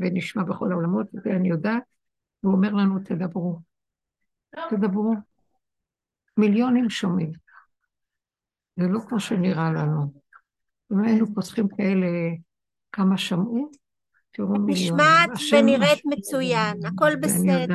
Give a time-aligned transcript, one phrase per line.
[0.00, 1.82] ונשמע בכל העולמות, ואני יודעת,
[2.40, 3.58] הוא אומר לנו, תדברו.
[4.70, 5.14] תדברו.
[6.36, 7.32] מיליונים שומעים.
[8.76, 10.12] זה לא כמו שנראה לנו.
[10.92, 12.06] אם היינו פותחים כאלה,
[12.92, 13.70] כמה שמעו,
[14.30, 14.94] תראו מיליונים.
[14.94, 17.66] נשמעת ונראית מצוין, הכל בסדר.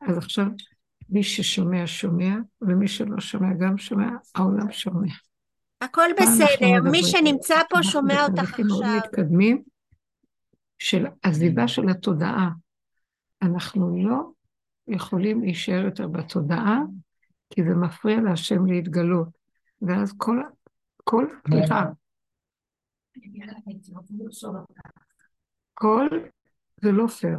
[0.00, 0.46] אז עכשיו,
[1.08, 5.12] מי ששומע, שומע, ומי שלא שומע, גם שומע, העולם שומע.
[5.80, 8.64] הכל בסדר, מי שנמצא פה שומע אותך עכשיו.
[8.64, 9.62] אנחנו מתקדמים
[10.80, 12.50] של עזיבה של התודעה.
[13.42, 14.30] אנחנו לא
[14.88, 16.78] יכולים להישאר יותר בתודעה,
[17.50, 19.28] כי זה מפריע להשם להתגלות.
[19.82, 20.42] ואז כל,
[21.04, 21.84] כל, סליחה,
[25.74, 26.08] כל,
[26.82, 27.38] זה לא פייר.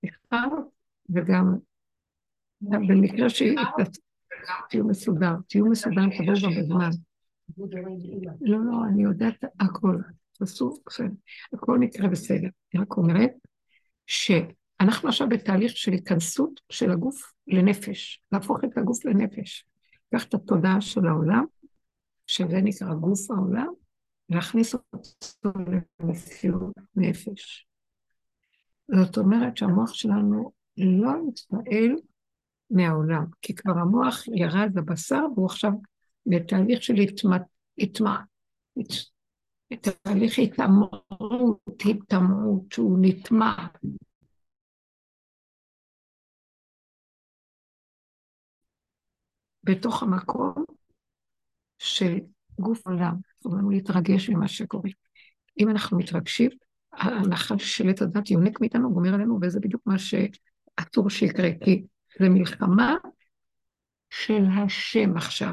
[0.00, 0.44] סליחה,
[1.10, 1.56] וגם,
[2.60, 3.26] במקרה
[4.68, 6.90] תהיו מסודר, תהיו מסודר, תבואו גם בזמן.
[8.40, 9.96] לא, לא, אני יודעת הכל.
[10.44, 10.78] תעשו,
[11.52, 12.48] הכל נקרא בסדר.
[12.74, 13.30] אני רק אומרת
[14.06, 19.66] שאנחנו עכשיו בתהליך של התכנסות של הגוף לנפש, להפוך את הגוף לנפש.
[20.14, 21.44] קח את התודעה של העולם,
[22.26, 23.72] שזה נקרא גוף העולם,
[24.28, 25.58] להכניס אותו
[26.00, 27.66] למציאות נפש.
[28.88, 31.96] זאת אומרת שהמוח שלנו לא יתפעל
[32.70, 35.72] מהעולם, כי כבר המוח ירד לבשר והוא עכשיו
[36.26, 36.94] בתהליך של
[37.78, 38.16] התמע...
[39.76, 43.66] תהליך התעמרות, התעמרות, שהוא נטמע.
[49.64, 50.64] בתוך המקום
[51.78, 52.18] של
[52.60, 54.90] גוף עולם, אסור לנו להתרגש ממה שקורה.
[55.60, 56.50] אם אנחנו מתרגשים,
[56.92, 61.84] הנחש של עת הדת יונק מאיתנו, גומר עלינו, וזה בדיוק מה שאסור שיקרה, כי
[62.20, 62.96] זה מלחמה
[64.10, 65.52] של השם עכשיו.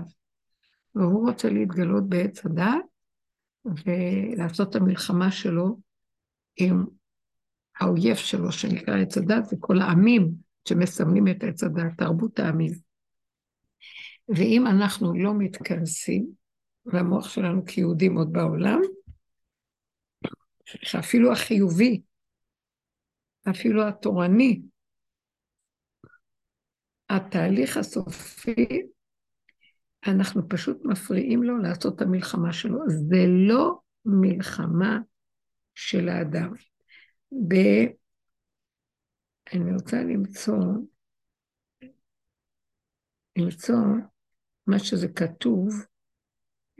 [0.95, 2.75] והוא רוצה להתגלות בעץ הדת,
[3.65, 5.77] ולעשות את המלחמה שלו
[6.55, 6.85] עם
[7.79, 10.31] האויב שלו, שנקרא עץ הדת, זה כל העמים
[10.67, 12.71] שמסמלים את עץ הדת, תרבות העמים.
[14.29, 16.27] ואם אנחנו לא מתכנסים,
[16.85, 18.81] והמוח שלנו כיהודים עוד בעולם,
[20.65, 22.01] שאפילו החיובי,
[23.49, 24.61] אפילו התורני,
[27.09, 28.81] התהליך הסופי,
[30.07, 32.79] אנחנו פשוט מפריעים לו לעשות את המלחמה שלו.
[32.87, 34.99] זה לא מלחמה
[35.75, 36.53] של האדם.
[37.47, 37.55] ב...
[39.53, 40.57] אני רוצה למצוא,
[43.37, 43.75] למצוא
[44.67, 45.85] מה שזה כתוב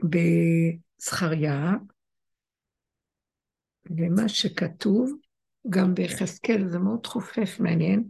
[0.02, 1.72] בזכריה,
[3.90, 5.12] ומה שכתוב
[5.70, 8.08] גם ביחזקאל, זה מאוד חופף, מעניין.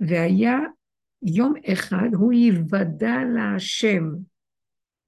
[0.00, 0.56] והיה
[1.34, 4.04] יום אחד, הוא יוודע להשם,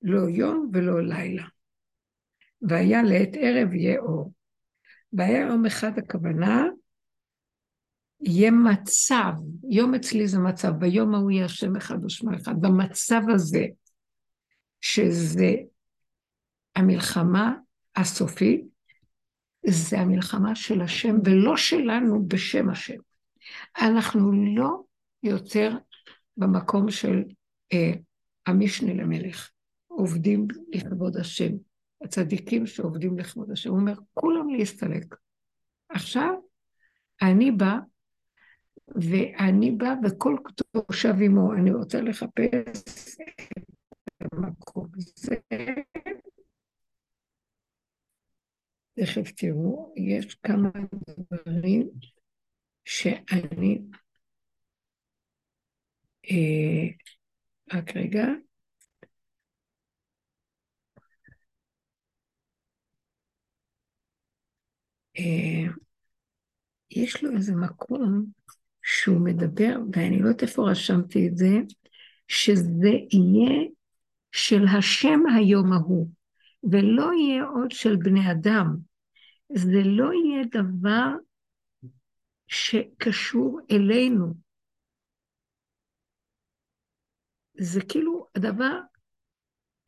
[0.03, 1.45] לא יום ולא לילה.
[2.63, 4.33] והיה לעת ערב יהיה אור.
[5.13, 6.65] והיה יום אחד הכוונה,
[8.21, 9.33] יהיה מצב,
[9.71, 13.67] יום אצלי זה מצב, ביום ההוא יהיה השם אחד ושמו אחד, במצב הזה,
[14.81, 15.55] שזה
[16.77, 17.55] המלחמה
[17.97, 18.65] הסופית,
[19.67, 22.99] זה המלחמה של השם ולא שלנו בשם השם.
[23.81, 24.83] אנחנו לא
[25.23, 25.77] יותר
[26.39, 27.25] במקום של
[27.73, 27.93] אה,
[28.47, 29.51] המשנה למלך,
[29.87, 31.53] עובדים לכבוד השם,
[32.05, 33.71] הצדיקים שעובדים לכבוד השם.
[33.71, 35.17] הוא אומר, כולם להסתלק.
[35.89, 36.35] עכשיו,
[37.23, 37.79] אני בא,
[38.89, 40.37] ואני בא, וכל
[40.73, 43.19] תושב עמו, אני רוצה לחפש
[44.23, 45.37] את המקום הזה.
[48.95, 50.71] תכף תראו, יש כמה
[51.33, 51.89] דברים
[52.85, 53.81] שאני...
[56.31, 56.89] אה,
[57.75, 58.25] רק רגע.
[65.19, 65.73] אה,
[66.91, 68.27] יש לו איזה מקום
[68.83, 71.51] שהוא מדבר, ואני לא יודעת איפה רשמתי את זה,
[72.29, 73.65] שזה יהיה
[74.33, 76.09] של השם היום ההוא,
[76.71, 78.77] ולא יהיה עוד של בני אדם.
[79.55, 81.09] זה לא יהיה דבר
[82.49, 84.48] שקשור אלינו.
[87.59, 88.81] זה כאילו הדבר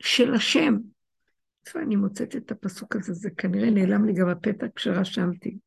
[0.03, 0.77] של השם.
[1.67, 3.13] איפה אני מוצאת את הפסוק הזה?
[3.13, 5.59] זה כנראה נעלם לי גם הפתק כשרשמתי.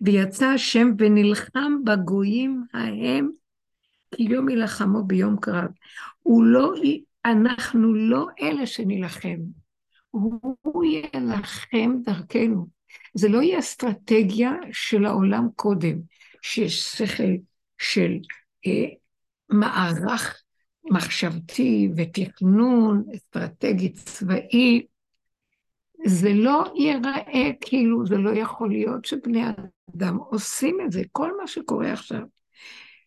[0.00, 3.30] ויצא השם ונלחם בגויים ההם,
[4.14, 5.70] כי יום יילחמו ביום קרב.
[6.22, 6.74] הוא לא,
[7.24, 9.38] אנחנו לא אלה שנילחם,
[10.10, 12.66] הוא יילחם דרכנו.
[13.14, 15.98] זה לא יהיה אסטרטגיה של העולם קודם,
[16.42, 17.32] שיש שכל
[17.78, 18.12] של
[18.66, 18.88] אה,
[19.48, 20.41] מערך
[20.90, 24.86] מחשבתי ותכנון אסטרטגי צבאי,
[26.06, 29.42] זה לא ייראה כאילו זה לא יכול להיות שבני
[29.96, 31.02] אדם עושים את זה.
[31.12, 32.22] כל מה שקורה עכשיו,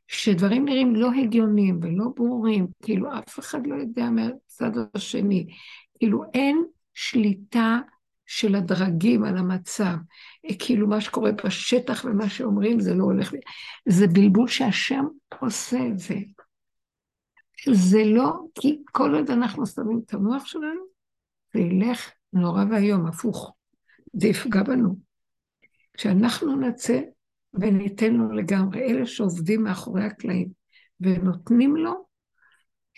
[0.08, 5.48] שדברים נראים לא הגיוניים ולא ברורים, כאילו אף אחד לא יודע מהצד השני,
[5.98, 7.80] כאילו אין שליטה
[8.26, 9.96] של הדרגים על המצב.
[10.60, 13.34] כאילו מה שקורה בשטח ומה שאומרים זה לא הולך,
[13.86, 15.06] זה בלבול שהשם
[15.40, 16.16] עושה את זה.
[17.74, 20.82] זה לא, כי כל עוד אנחנו שמים את המוח שלנו,
[21.54, 23.54] זה ילך נורא ואיום, הפוך.
[24.14, 24.96] זה יפגע בנו.
[25.94, 27.02] כשאנחנו נצא
[27.54, 30.50] וניתן לו לגמרי, אלה שעובדים מאחורי הקלעים,
[31.00, 32.06] ונותנים לו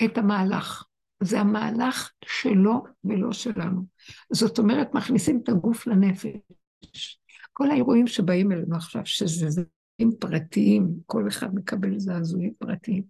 [0.06, 0.84] את המהלך.
[1.24, 3.86] זה המהלך שלו ולא שלנו.
[4.32, 7.20] זאת אומרת, מכניסים את הגוף לנפש.
[7.54, 13.04] כל האירועים שבאים אלינו עכשיו, שזה זעזועים פרטיים, כל אחד מקבל זעזועים פרטיים.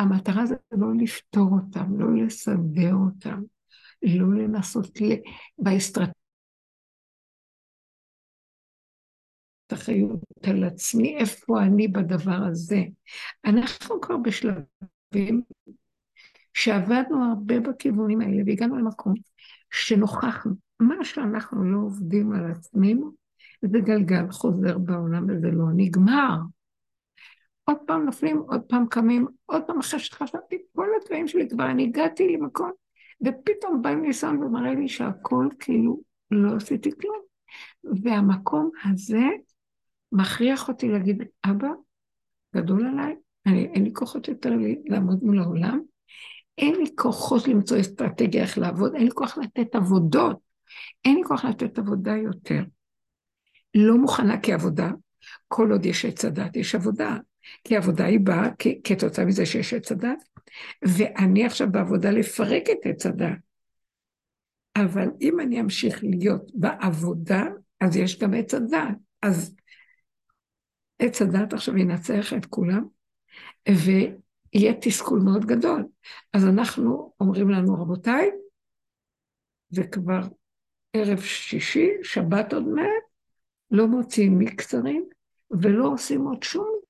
[0.00, 3.42] המטרה זה לא לפתור אותם, לא לסדר אותם,
[4.02, 5.04] לא לנסות ל...
[5.58, 6.12] באסטרטגיה.
[9.72, 12.82] אחריות על עצמי, איפה אני בדבר הזה.
[13.44, 15.42] אנחנו כבר בשלבים
[16.54, 19.14] שעבדנו הרבה בכיוונים האלה והגענו למקום
[19.70, 23.12] שנוכחנו, מה שאנחנו לא עובדים על עצמנו,
[23.62, 26.36] זה גלגל חוזר בעולם וזה לא נגמר.
[27.70, 31.84] עוד פעם נופלים, עוד פעם קמים, עוד פעם אחרי שחשבתי, כל הדברים שלי כבר אני
[31.84, 32.70] הגעתי למקום,
[33.26, 36.00] ופתאום בא ניסיון ומראה לי שהכל כאילו
[36.30, 37.20] לא עשיתי כלום.
[38.02, 39.24] והמקום הזה
[40.12, 41.68] מכריח אותי להגיד, אבא,
[42.56, 45.80] גדול עליי, אני, אין לי כוחות יותר לי, לעמוד מול העולם,
[46.58, 50.38] אין לי כוחות למצוא אסטרטגיה איך לעבוד, אין לי כוח לתת עבודות,
[51.04, 52.62] אין לי כוח לתת עבודה יותר.
[53.74, 54.90] לא מוכנה כעבודה,
[55.48, 57.16] כל עוד יש עץ הדת, יש עבודה.
[57.64, 58.48] כי עבודה היא באה
[58.84, 60.24] כתוצאה מזה שיש עץ הדת,
[60.82, 63.38] ואני עכשיו בעבודה לפרק את עץ הדת.
[64.76, 67.44] אבל אם אני אמשיך להיות בעבודה,
[67.80, 68.96] אז יש גם עץ הדת.
[69.22, 69.56] אז
[70.98, 72.84] עץ הדת עכשיו ינצח את כולם,
[73.68, 75.84] ויהיה תסכול מאוד גדול.
[76.32, 78.30] אז אנחנו אומרים לנו, רבותיי,
[79.70, 80.20] זה כבר
[80.92, 83.02] ערב שישי, שבת עוד מעט,
[83.70, 85.08] לא מוציאים מקצרים
[85.50, 86.80] ולא עושים עוד שום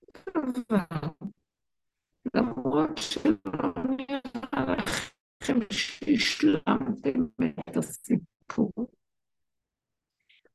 [2.34, 4.74] למרות שלא נראה
[5.40, 7.24] לכם שהשלמתם
[7.68, 8.72] את הסיפור.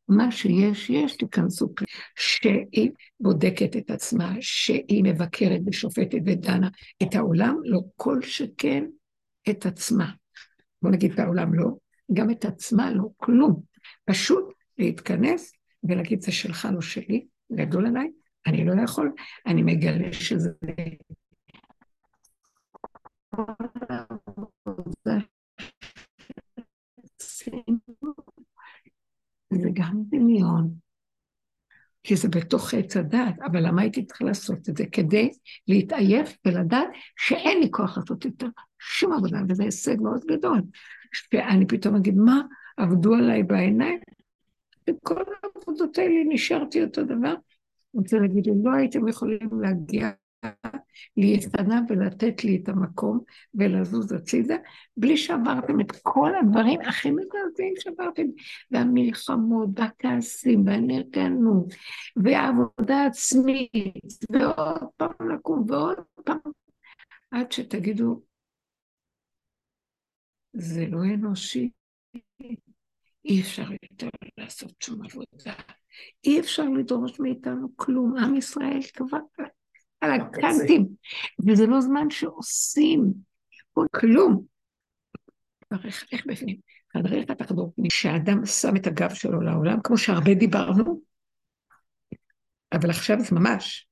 [0.07, 1.73] מה שיש, יש, תיכנסו,
[2.15, 6.69] שהיא בודקת את עצמה, שהיא מבקרת ושופטת ודנה
[7.03, 8.85] את העולם, לא כל שכן
[9.50, 10.11] את עצמה.
[10.81, 11.65] בוא נגיד את העולם לא,
[12.13, 13.61] גם את עצמה לא, כלום.
[14.06, 15.51] פשוט להתכנס
[15.83, 18.11] ולהגיד זה שלך, לא שלי, גדול עליי,
[18.45, 19.12] אני לא יכול,
[19.45, 20.50] אני מגלה שזה...
[29.53, 30.74] זה גם דמיון,
[32.03, 34.83] כי זה בתוך עץ הדעת, אבל למה הייתי צריכה לעשות את זה?
[34.92, 35.30] כדי
[35.68, 36.88] להתעייף ולדעת
[37.18, 38.47] שאין לי כוח לעשות יותר
[38.80, 40.62] שום עבודה, וזה הישג מאוד גדול.
[41.13, 42.42] שאני פתאום אגיד, מה,
[42.77, 44.00] עבדו עליי בעיניים?
[44.89, 47.36] וכל העבודות האלה נשארתי אותו דבר,
[47.95, 50.12] רוצה להגיד לי, לא הייתם יכולים להגיע
[51.18, 53.19] להסתנה ולתת לי את המקום
[53.53, 54.56] ולזוז הצידה,
[54.97, 58.24] בלי שעברתם את כל הדברים הכי מזעזעים שעברתם,
[58.71, 61.74] והמלחמות, והכעסים, והנרגנות,
[62.15, 66.37] והעבודה עצמית, ועוד פעם לקום, ועוד פעם,
[67.31, 68.21] עד שתגידו,
[70.54, 71.69] זה לא אנושי,
[73.25, 75.53] אי אפשר יותר לעשות שום עבודה.
[76.23, 78.17] אי אפשר לדרוש מאיתנו כלום.
[78.17, 79.17] עם ישראל כבר
[80.01, 80.87] על הקנטים,
[81.47, 83.13] וזה לא זמן שעושים
[83.91, 84.45] כלום.
[86.11, 86.57] איך בפנים?
[86.94, 87.89] חדריך תחדור פנים.
[87.89, 91.01] כשאדם שם את הגב שלו לעולם, כמו שהרבה דיברנו,
[92.73, 93.87] אבל עכשיו זה ממש.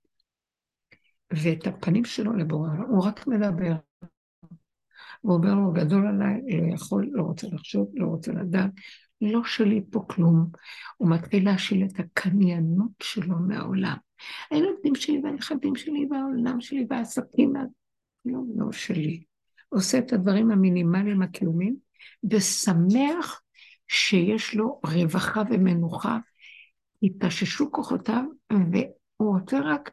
[1.33, 3.73] ואת הפנים שלו לבורא, הוא רק מדבר.
[5.21, 8.71] הוא אומר לו, גדול עליי, לא יכול, לא רוצה לחשוב, לא רוצה לדעת,
[9.31, 10.49] לא שלי פה כלום.
[10.97, 13.97] הוא מתחיל להשיל את הקניינות שלו מהעולם.
[14.51, 17.53] הילדים שלי והנכדים שלי והעולם שלי והעסקים,
[18.25, 19.23] לא, לא שלי.
[19.69, 21.75] עושה את הדברים המינימליים הקיומיים,
[22.31, 23.41] ושמח
[23.87, 26.17] שיש לו רווחה ומנוחה.
[27.03, 29.91] התאוששו כוחותיו, והוא רוצה רק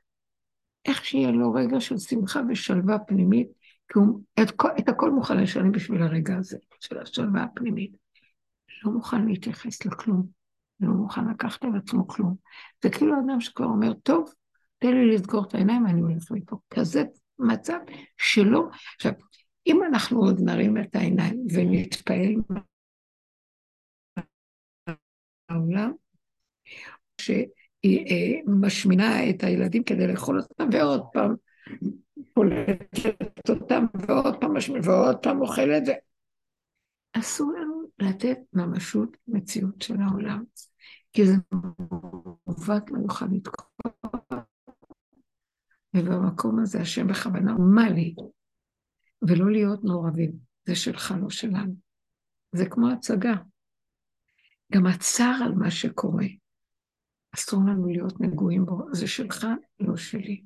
[0.85, 3.49] איך שיהיה לו רגע של שמחה ושלווה פנימית,
[3.89, 7.97] כי הוא את, את הכל מוכן לשלם בשביל הרגע הזה, של השלווה הפנימית.
[8.85, 10.27] לא מוכן להתייחס לכלום,
[10.81, 12.37] לא מוכן לקחת על עצמו כלום.
[12.83, 14.33] זה כאילו אדם שכבר אומר, טוב,
[14.79, 16.57] תן לי לסגור את העיניים, אני הולך מפה.
[16.71, 17.05] כזה
[17.39, 17.79] מצב
[18.17, 18.69] שלא.
[18.97, 19.13] עכשיו,
[19.67, 22.35] אם אנחנו עוד נרים את העיניים ונתפעל
[25.49, 25.93] העולם,
[27.21, 31.35] שהיא אה, משמינה את הילדים כדי לאכול אותם, ועוד פעם
[32.35, 35.83] פולטת אותם, ועוד פעם משמינה, ועוד פעם אוכלת.
[37.13, 40.45] אסור לנו לתת ממשות מציאות של העולם,
[41.13, 43.81] כי זה מעוות מיוחד לתקוע.
[45.97, 48.15] ובמקום הזה השם בכוונה מה לי,
[49.23, 50.33] ולא להיות מעורבים.
[50.67, 51.75] זה שלך, לא שלנו.
[52.53, 53.35] זה כמו הצגה.
[54.73, 56.27] גם הצער על מה שקורה,
[57.35, 59.47] אסור לנו להיות נגועים בו, זה שלך,
[59.81, 60.43] לא שלי.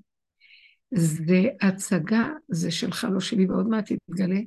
[0.90, 4.40] זה הצגה, זה שלך, לא שלי, ועוד מעט יתגלה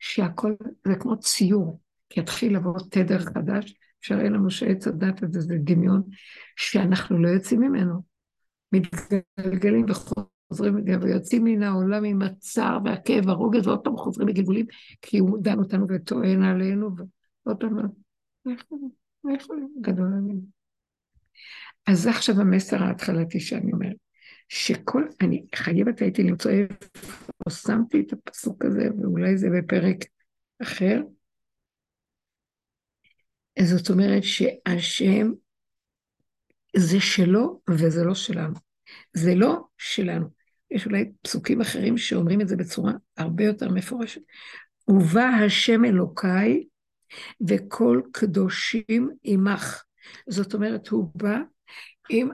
[0.00, 0.54] שהכל,
[0.86, 6.02] זה כמו ציור, כי יתחיל לבוא תדר חדש, שיראה לנו שעץ הדת הזה זה דמיון,
[6.56, 8.02] שאנחנו לא יוצאים ממנו.
[8.72, 14.66] מתגלגלים וחוזרים ויוצאים מן העולם עם הצער והכאב והרוגז, ועוד פעם חוזרים בגלגולים,
[15.02, 16.90] כי הוא דן אותנו וטוען עלינו,
[17.46, 17.76] ועוד פעם,
[19.24, 20.40] מאיפה גדול עלינו?
[21.86, 23.96] אז זה עכשיו המסר ההתחלתי שאני אומרת,
[24.52, 29.96] שכל, אני חייבת הייתי למצוא איפה שמתי את הפסוק הזה, ואולי זה בפרק
[30.62, 31.00] אחר.
[33.62, 35.32] זאת אומרת שהשם
[36.76, 38.54] זה שלו וזה לא שלנו.
[39.12, 40.26] זה לא שלנו.
[40.70, 44.20] יש אולי פסוקים אחרים שאומרים את זה בצורה הרבה יותר מפורשת.
[44.88, 46.64] ובא השם אלוקיי
[47.48, 49.84] וכל קדושים עמך.
[50.28, 51.38] זאת אומרת, הוא בא
[52.08, 52.28] עם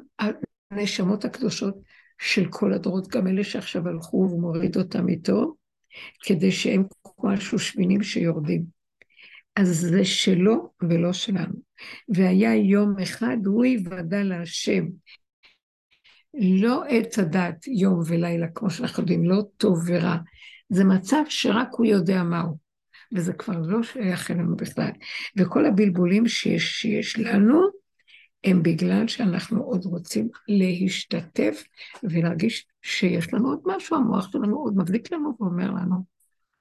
[0.71, 1.77] הנשמות הקדושות
[2.19, 5.55] של כל הדורות, גם אלה שעכשיו הלכו והוא מוריד אותם איתו,
[6.25, 6.85] כדי שהם
[7.25, 8.65] משהו שמינים שיורדים.
[9.57, 11.55] אז זה שלו ולא שלנו.
[12.09, 14.85] והיה יום אחד, הוא יוודע להשם.
[16.35, 20.17] לא עץ הדת יום ולילה, כמו שאנחנו יודעים, לא טוב ורע.
[20.69, 22.67] זה מצב שרק הוא יודע מהו.
[23.13, 24.91] וזה כבר לא שייך אלינו בכלל.
[25.37, 27.61] וכל הבלבולים שיש, שיש לנו,
[28.47, 31.65] הם בגלל שאנחנו עוד רוצים להשתתף
[32.03, 35.97] ולהרגיש שיש לנו עוד משהו, המוח שלנו עוד מבליק לנו ואומר לנו.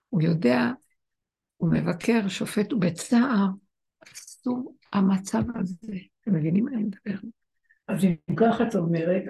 [0.10, 0.72] הוא יודע,
[1.58, 3.48] הוא מבקר, שופט, ובצער,
[4.14, 5.94] אסור המצב הזה.
[6.22, 7.28] אתם מבינים מה אני מדבר?
[7.88, 9.24] אז אם ככה את אומרת,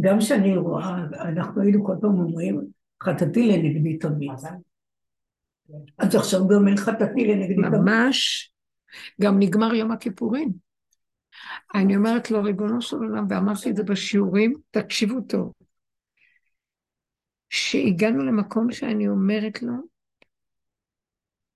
[0.00, 2.60] גם כשאני רואה, אנחנו היינו כל פעם אומרים,
[3.02, 4.30] חטאתי לנגדי תמיד.
[5.98, 7.68] אז עכשיו גם אין חטאתי לנגדי תמיד.
[7.68, 8.52] ממש.
[9.20, 10.71] גם נגמר יום הכיפורים.
[11.74, 15.52] אני אומרת לו, ריבונו של עולם, ואמרתי את זה בשיעורים, תקשיבו טוב.
[17.50, 19.72] שהגענו למקום שאני אומרת לו,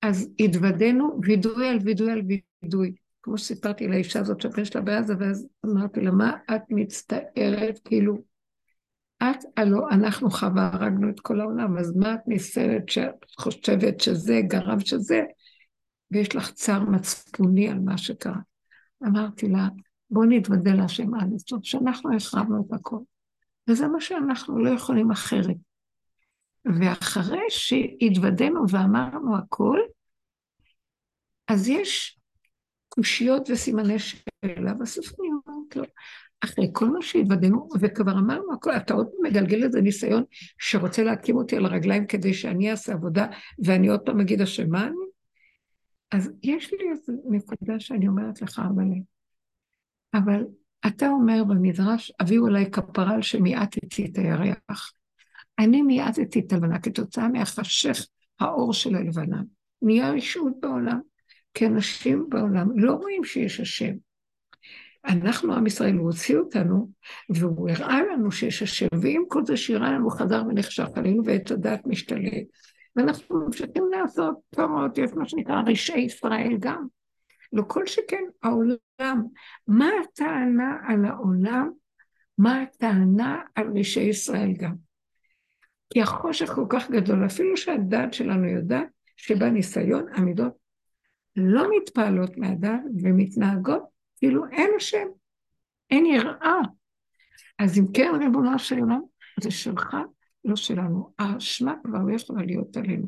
[0.03, 2.23] אז התוודענו וידוי על וידוי על
[2.63, 2.95] וידוי.
[3.23, 7.79] כמו שסיפרתי לאישה הזאת שהבן שלה בעזה, ואז אמרתי לה, מה את מצטערת?
[7.85, 8.19] כאילו,
[9.23, 14.41] את, הלוא אנחנו חווה, הרגנו את כל העולם, אז מה את נסערת שאת חושבת שזה
[14.49, 15.23] גרם שזה,
[16.11, 18.41] ויש לך צער מצפוני על מה שקרה.
[19.03, 19.69] אמרתי לה,
[20.11, 22.99] בואו נתוודה להשם עד הסוף, שאנחנו החרבנו את הכל.
[23.69, 25.57] וזה מה שאנחנו לא יכולים אחרת.
[26.81, 29.79] ואחרי שהתוודענו ואמרנו הכל,
[31.49, 32.19] אז יש
[32.89, 35.83] קושיות וסימני שאלה, בסוף אני אומרת לו,
[36.41, 40.25] אחרי כל מה שהתוודענו, וכבר אמרנו הכל, אתה עוד מגלגל איזה ניסיון
[40.59, 43.27] שרוצה להקים אותי על הרגליים כדי שאני אעשה עבודה,
[43.65, 45.06] ואני עוד פעם אגיד השם, מה אני?
[46.13, 48.85] אז יש לי איזו נקודה שאני אומרת לך, אבל
[50.15, 50.45] אבל
[50.87, 54.93] אתה אומר במדרש, הביאו אליי כפרה על שמיעטתי את הירח.
[55.59, 58.07] אני מיעטתי את הלבנה כתוצאה מהחשך
[58.41, 59.43] האור של הלבנה.
[59.83, 61.01] נהיה רשעות בעולם,
[61.55, 63.93] כי אנשים בעולם לא רואים שיש השם.
[65.05, 66.91] אנחנו, עם ישראל, הוא הוציא אותנו,
[67.29, 71.87] והוא הראה לנו שיש השם, ועם כל זה שירה לנו חזר ונחשך עלינו, ואת הדעת
[71.87, 72.47] משתלט.
[72.97, 76.87] ואנחנו ממשיכים לעשות תורות, יש מה שנקרא רשעי ישראל גם.
[77.53, 79.27] לא כל שכן העולם.
[79.67, 81.71] מה הטענה על העולם?
[82.39, 84.75] מה הטענה על רשעי ישראל גם?
[85.93, 90.53] כי החושך כל כך גדול, אפילו שהדעת שלנו יודעת שבניסיון המידות
[91.37, 93.83] לא מתפעלות מהדעת ומתנהגות
[94.17, 95.07] כאילו אין השם,
[95.91, 96.61] אין יראה.
[97.59, 99.01] אז אם כן, ריבונו של עולם,
[99.41, 99.97] זה שלך,
[100.47, 101.13] לא שלנו.
[101.19, 103.07] האשמה כבר לא יכולה להיות עלינו.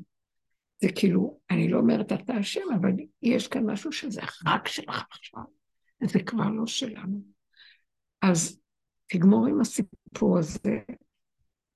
[0.81, 2.93] זה כאילו, אני לא אומרת אתה אשם, אבל
[3.23, 5.43] יש כאן משהו שזה רק שלך עכשיו,
[6.05, 7.21] זה כבר לא שלנו.
[8.23, 8.61] אז
[9.07, 10.79] תגמור עם הסיפור הזה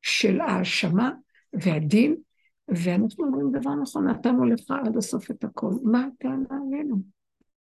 [0.03, 1.11] של האשמה
[1.53, 2.17] והדין,
[2.69, 5.71] ואנחנו אומרים דבר נכון, נתנו לך עד הסוף את הכל.
[5.83, 6.97] מה הטענה עלינו?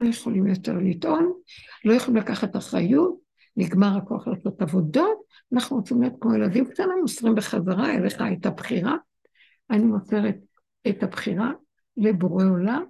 [0.01, 1.33] לא יכולים יותר לטעון,
[1.85, 3.22] לא יכולים לקחת אחריות,
[3.57, 5.17] נגמר הכוח לעשות עבודות,
[5.53, 8.95] אנחנו רוצים להיות כמו ילדים קטנים, מוסרים בחזרה אליך את הבחירה.
[9.69, 10.35] אני מוסרת
[10.89, 11.51] את הבחירה
[11.97, 12.83] לבורא עולם,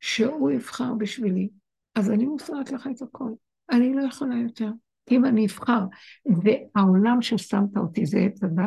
[0.00, 1.48] שהוא יבחר בשבילי.
[1.94, 3.30] אז אני מוסרת לך את הכל.
[3.70, 4.70] אני לא יכולה יותר.
[5.10, 5.80] אם אני אבחר,
[6.26, 8.64] והעולם ששמת אותי זה עץ הדת,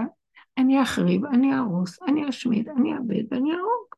[0.58, 3.96] אני אחריב, אני אהרוס, אני אשמיד, אני אאבד, ואני אהרוג.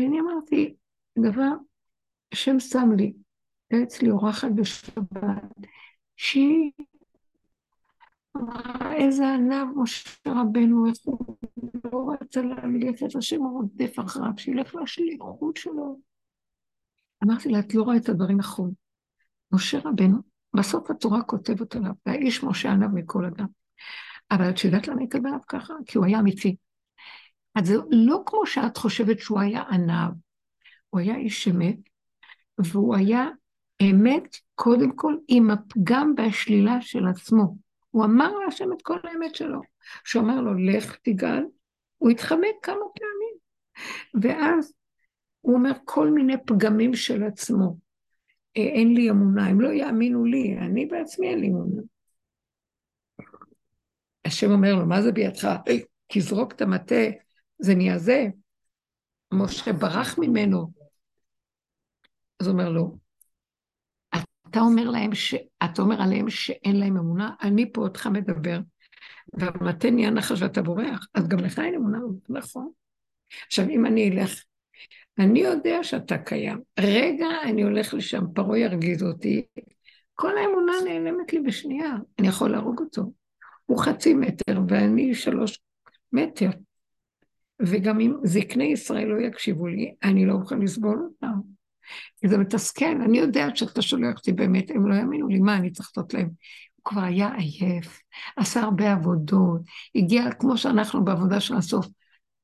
[0.00, 0.74] ואני אמרתי,
[1.18, 1.52] דבר,
[2.32, 3.12] השם שם לי,
[3.70, 5.42] הייתה אצלי אורחת בשבת,
[6.16, 6.72] שהיא
[8.36, 11.36] אמרה, איזה ענב משה רבנו, איך הוא
[11.84, 16.00] לא רצה ללכת, השם רודף אחריו, שילך לשליחות שלו.
[17.24, 18.72] אמרתי לה, את לא רואה את הדברים נכון.
[19.52, 20.18] משה רבנו,
[20.56, 23.46] בסוף התורה כותבת עליו, והאיש משה ענב מכל אדם.
[24.30, 25.74] אבל את יודעת למה התקבל עליו ככה?
[25.86, 26.56] כי הוא היה אמיתי.
[27.54, 30.12] אז זה לא כמו שאת חושבת שהוא היה ענב,
[30.90, 31.76] הוא היה איש אמת,
[32.58, 33.26] והוא היה
[33.82, 37.56] אמת קודם כל עם הפגם והשלילה של עצמו.
[37.90, 39.60] הוא אמר להשם את כל האמת שלו.
[40.04, 41.44] כשהוא אמר לו, לך תגאל,
[41.98, 43.34] הוא התחמק כמה פעמים.
[44.22, 44.74] ואז
[45.40, 47.76] הוא אומר כל מיני פגמים של עצמו.
[48.56, 51.82] אה, אין לי אמונה, הם לא יאמינו לי, אני בעצמי אין לי אמונה.
[54.24, 55.48] השם אומר לו, מה זה בידך?
[56.08, 57.04] כי זרוק את המטה,
[57.58, 58.26] זה נהיה זה.
[59.32, 60.72] משה ברח ממנו.
[62.40, 62.96] אז הוא אומר לו,
[64.54, 65.34] אתה אומר להם, ש...
[65.64, 68.58] אתה אומר עליהם שאין להם אמונה, אני פה אותך מדבר,
[69.32, 72.70] והמטה נהיה נחש ואתה בורח, אז גם לך אין אמונה, נכון.
[73.46, 74.44] עכשיו, אם אני אלך,
[75.18, 76.60] אני יודע שאתה קיים.
[76.80, 79.46] רגע, אני הולך לשם, פרעה ירגיז אותי,
[80.14, 83.12] כל האמונה נעלמת לי בשנייה, אני יכול להרוג אותו.
[83.66, 85.60] הוא חצי מטר ואני שלוש
[86.12, 86.50] מטר.
[87.62, 91.53] וגם אם זקני ישראל לא יקשיבו לי, אני לא אוכל לסבול אותם.
[92.20, 95.70] כי זה מתסכל, אני יודעת שאתה שולח אותי באמת, הם לא יאמינו לי, מה אני
[95.70, 96.30] צריך לעשות להם?
[96.76, 98.00] הוא כבר היה עייף,
[98.36, 99.60] עשה הרבה עבודות,
[99.94, 101.86] הגיע כמו שאנחנו בעבודה של הסוף.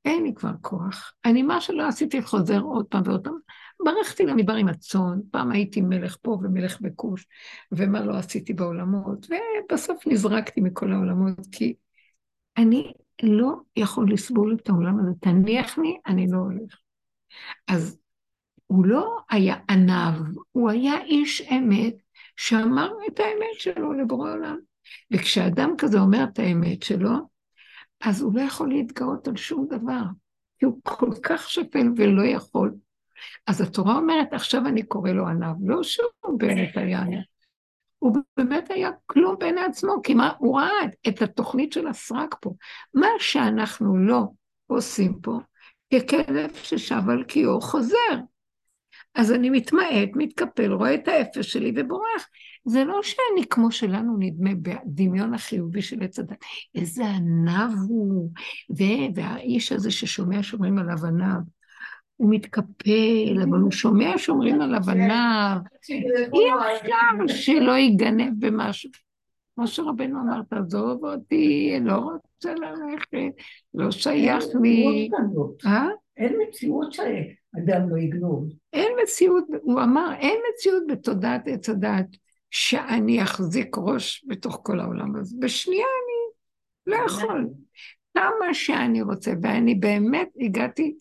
[0.04, 1.12] אין לי כבר כוח.
[1.24, 3.38] אני, מה שלא עשיתי, חוזר עוד פעם ועוד פעם.
[3.84, 7.26] ברחתי למדבר עם הצאן, פעם הייתי מלך פה ומלך בכוש,
[7.72, 11.74] ומה לא עשיתי בעולמות, ובסוף נזרקתי מכל העולמות, כי
[12.56, 15.10] אני לא יכול לסבול את העולם הזה.
[15.20, 16.78] תניח לי, אני לא הולך.
[17.68, 17.98] אז
[18.70, 20.14] הוא לא היה ענב,
[20.52, 21.94] הוא היה איש אמת
[22.36, 24.56] שאמר את האמת שלו לבורא עולם.
[25.12, 27.10] וכשאדם כזה אומר את האמת שלו,
[28.00, 30.02] אז הוא לא יכול להתגאות על שום דבר,
[30.58, 32.74] כי הוא כל כך שפל ולא יכול.
[33.46, 37.22] אז התורה אומרת, עכשיו אני קורא לו ענב, לא שהוא באמת היה ענב.
[37.98, 42.54] הוא באמת היה כלום בעיני עצמו, כי מה, הוא ראה את התוכנית של הסרק פה.
[42.94, 44.22] מה שאנחנו לא
[44.66, 45.38] עושים פה,
[45.94, 48.20] ככלב ששב על קיאו חוזר.
[49.14, 52.28] אז אני מתמעט, מתקפל, רואה את האפס שלי ובורח.
[52.64, 56.44] זה לא שאני, כמו שלנו נדמה, בדמיון החיובי של עץ הדת,
[56.74, 58.30] איזה ענב הוא,
[59.14, 61.42] והאיש הזה ששומע שאומרים עליו ענב,
[62.16, 65.60] הוא מתקפל, אבל הוא שומע שאומרים עליו ענב,
[66.34, 68.90] אי אפשר שלא יגנב במשהו.
[69.54, 73.42] כמו שרבנו אמר, תעזוב אותי, לא רוצה ללכת,
[73.74, 75.08] לא שייך לי.
[75.66, 75.86] אה?
[76.16, 76.92] אין מציאות
[77.56, 78.48] שאדם לא יגנוב.
[78.72, 82.06] אין מציאות, הוא אמר, אין מציאות בתודעת עץ הדעת
[82.50, 85.36] שאני אחזיק ראש בתוך כל העולם הזה.
[85.40, 87.48] בשנייה אני לא יכול.
[88.14, 90.96] כמה שאני רוצה, ואני באמת הגעתי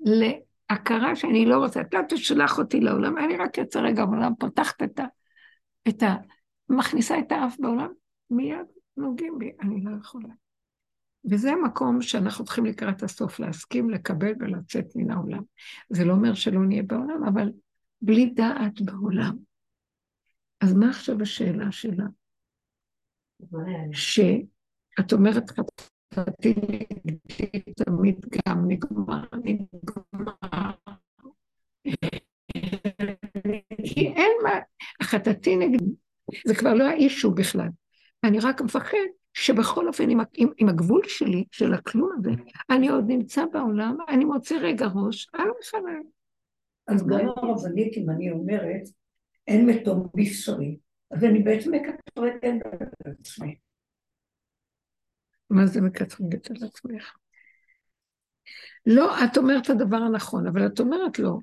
[0.00, 1.80] להכרה שאני לא רוצה.
[1.80, 5.04] אתה תשלח אותי לעולם, אני רק יוצא רגע בעולם, פותחת את ה...
[5.88, 6.14] את ה...
[6.68, 7.92] מכניסה את האף בעולם,
[8.30, 10.28] מיד נוגעים בי, אני לא יכולה.
[11.30, 15.42] וזה המקום שאנחנו צריכים לקראת הסוף, להסכים, לקבל ולצאת מן העולם.
[15.90, 17.52] זה לא אומר שלא נהיה בעולם, אבל
[18.02, 19.36] בלי דעת בעולם.
[20.60, 22.04] אז מה עכשיו השאלה שלה?
[23.92, 26.54] שאת אומרת, חטאתי
[27.76, 30.70] תמיד גם נגמר, נגמר.
[33.84, 34.50] כי אין מה,
[35.00, 35.90] החטאתי נגדי,
[36.46, 37.68] זה כבר לא האישו בכלל.
[38.24, 38.96] אני רק מפחד
[39.34, 42.30] שבכל אופן עם, עם, עם הגבול שלי, של הכלום הזה,
[42.70, 46.02] אני עוד נמצא בעולם, אני מוצא רגע ראש, על מחלל.
[46.86, 48.82] אז גם הרבנית, אם אני אומרת,
[49.46, 50.78] אין מתום בשרי,
[51.10, 52.44] אז אני בעצם מקטרגת
[53.04, 53.56] על עצמי.
[55.50, 57.12] מה זה מקטרגת על עצמך?
[58.86, 61.38] לא, את אומרת את הדבר הנכון, אבל את אומרת לא.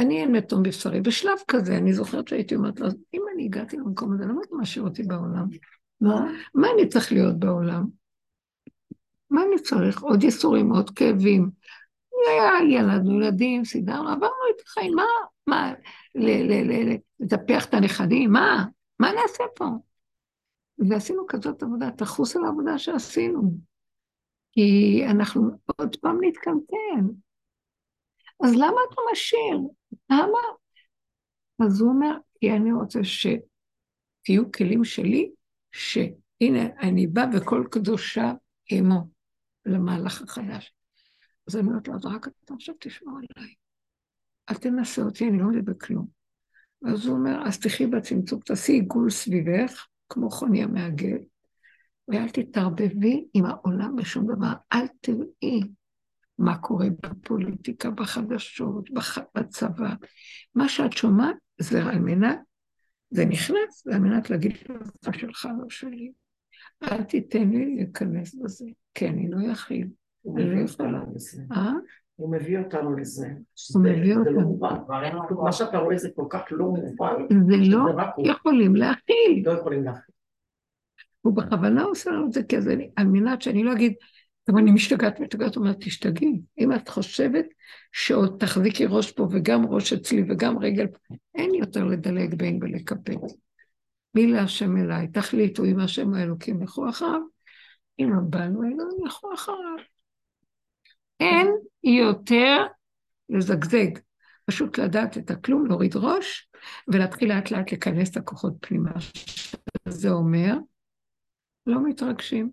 [0.00, 1.00] אני אין מתום בשרי.
[1.00, 4.84] בשלב כזה, אני זוכרת שהייתי אומרת לו, אם אני הגעתי למקום הזה, למה אתה משאיר
[4.84, 5.48] אותי בעולם?
[6.02, 6.68] מה?
[6.74, 7.84] אני צריך להיות בעולם?
[9.30, 10.02] מה אני צריך?
[10.02, 11.50] עוד ייסורים, עוד כאבים.
[12.70, 15.04] ילדנו ילדים, סידרנו, עברנו את החיים, מה,
[15.46, 15.72] מה,
[17.20, 18.64] לטפח את הנכדים, מה,
[18.98, 19.64] מה נעשה פה?
[20.88, 23.54] ועשינו כזאת עבודה, תחוס על העבודה שעשינו,
[24.52, 27.12] כי אנחנו עוד פעם נתקלקל.
[28.44, 29.58] אז למה אתה משאיר?
[30.10, 30.38] למה?
[31.66, 35.30] אז הוא אומר, כי אני רוצה שתהיו כלים שלי,
[35.72, 38.32] שהנה, אני בא וכל קדושה
[38.70, 39.08] עמו
[39.66, 40.74] למהלך החדש.
[41.48, 43.54] אז אני אומרת לו, אז רק אתה עכשיו תשמור עליי.
[44.50, 46.06] אל תנסה אותי, אני לא עומדת בכלום.
[46.86, 51.18] אז הוא אומר, אז תחי בצמצום, תעשי עיגול סביבך, כמו חוני המעגל,
[52.08, 54.52] ואל תתערבבי עם העולם בשום דבר.
[54.72, 55.62] אל תראי
[56.38, 59.18] מה קורה בפוליטיקה, בחדשות, בח...
[59.34, 59.94] בצבא.
[60.54, 62.38] מה שאת שומעת זה על מנת,
[63.12, 66.12] זה נכנס, זה על מנת להגיד לך שלך, לא שלי.
[66.82, 69.88] אל תיתן לי להיכנס בזה, כי אני לא יכיל.
[70.36, 71.02] אני לא יכולה.
[71.52, 71.72] אה?
[72.16, 73.28] הוא מביא אותנו לזה.
[73.74, 74.58] הוא מביא לא אותנו.
[75.42, 77.14] מה שאתה רואה זה כל כך לא מובן.
[77.48, 77.90] זה לא
[78.30, 79.42] יכולים להכיל.
[79.44, 80.14] לא יכולים להכיל.
[81.20, 83.94] הוא בכוונה עושה לנו את זה כזה, על מנת שאני לא אגיד,
[84.48, 86.40] אבל אני משתגעת, משתגעת, אומרת, תשתגעי.
[86.58, 87.44] אם את חושבת
[87.92, 93.12] שעוד תחזיקי ראש פה וגם ראש אצלי וגם רגל פה, אין יותר לדלג בין ולקפל.
[94.14, 95.08] מי להשם אליי?
[95.08, 97.20] תחליטו אם השם האלוקים ילכו אחריו,
[97.98, 99.76] אם הבנו אלוהים ילכו אחריו.
[101.20, 101.46] אין
[101.84, 102.66] יותר
[103.28, 103.98] לזגזג.
[104.46, 106.50] פשוט לדעת את הכלום, להוריד ראש,
[106.88, 108.90] ולהתחיל לאט לאט לכנס את הכוחות פנימה.
[109.88, 110.54] זה אומר,
[111.66, 112.50] לא מתרגשים,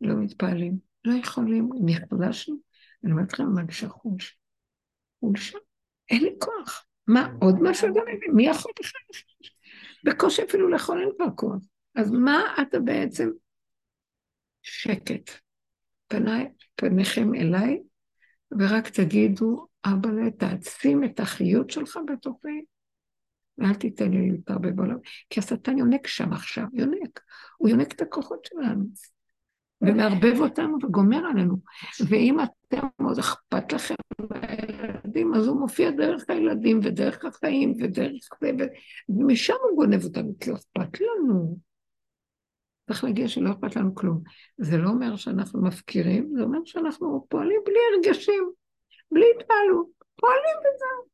[0.00, 2.56] לא מתפעלים, לא יכולים, נחלשנו.
[3.04, 4.34] אני אומרת לכם, מרגישה חולשה.
[5.20, 5.58] חולשה,
[6.10, 6.86] אין לי כוח.
[7.06, 8.28] מה, עוד משהו גם אין לי?
[8.28, 9.00] מי יכול בכלל?
[10.04, 11.62] בקושי אפילו לאכול אין כבר כוח.
[11.94, 13.30] אז מה אתה בעצם?
[14.62, 15.30] שקט.
[16.08, 17.80] פניי, פניכם אליי,
[18.58, 22.64] ורק תגידו, אבא, תעצים את החיות שלך בתוכי,
[23.58, 24.98] ואל תיתן לי להתערבב בעולם.
[25.30, 27.20] כי השטן יונק שם עכשיו, יונק.
[27.56, 28.84] הוא יונק את הכוחות שלנו,
[29.82, 31.56] ומערבב אותנו וגומר עלינו.
[32.08, 33.94] ואם אתם עוד אכפת לכם
[34.30, 38.66] מהילדים, אז הוא מופיע דרך הילדים ודרך החיים ודרך זה,
[39.08, 41.58] ומשם הוא גונב אותנו, כי לא אכפת לנו.
[42.86, 44.22] צריך להגיע שלא אכפת לנו כלום.
[44.58, 48.50] זה לא אומר שאנחנו מפקירים, זה אומר שאנחנו פועלים בלי הרגשים,
[49.12, 51.10] בלי התפעלות, פועלים וזהו.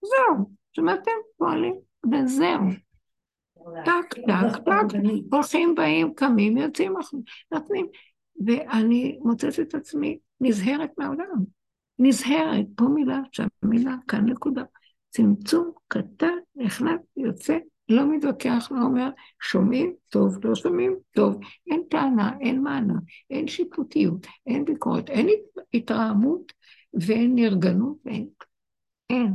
[0.00, 1.10] זהו, שמעתם?
[1.36, 1.74] פועלים
[2.12, 2.60] וזהו.
[3.84, 4.98] טק, טק, טק,
[5.32, 6.94] הולכים, באים, קמים, יוצאים,
[7.52, 7.86] נותנים.
[8.46, 11.44] ואני מוצאת את עצמי נזהרת מהעולם.
[11.98, 14.62] נזהרת, פה מילה, שם מילה, כאן נקודה.
[15.10, 19.08] צמצום קטן, נכנס, יוצא, לא מתווכח, לא אומר,
[19.42, 21.40] שומעים, טוב, לא שומעים, טוב.
[21.70, 22.94] אין טענה, אין מענה,
[23.30, 25.28] אין שיפוטיות, אין ביקורת, אין
[25.74, 26.52] התרעמות
[26.94, 28.28] ואין נרגנות ואין...
[29.10, 29.34] אין.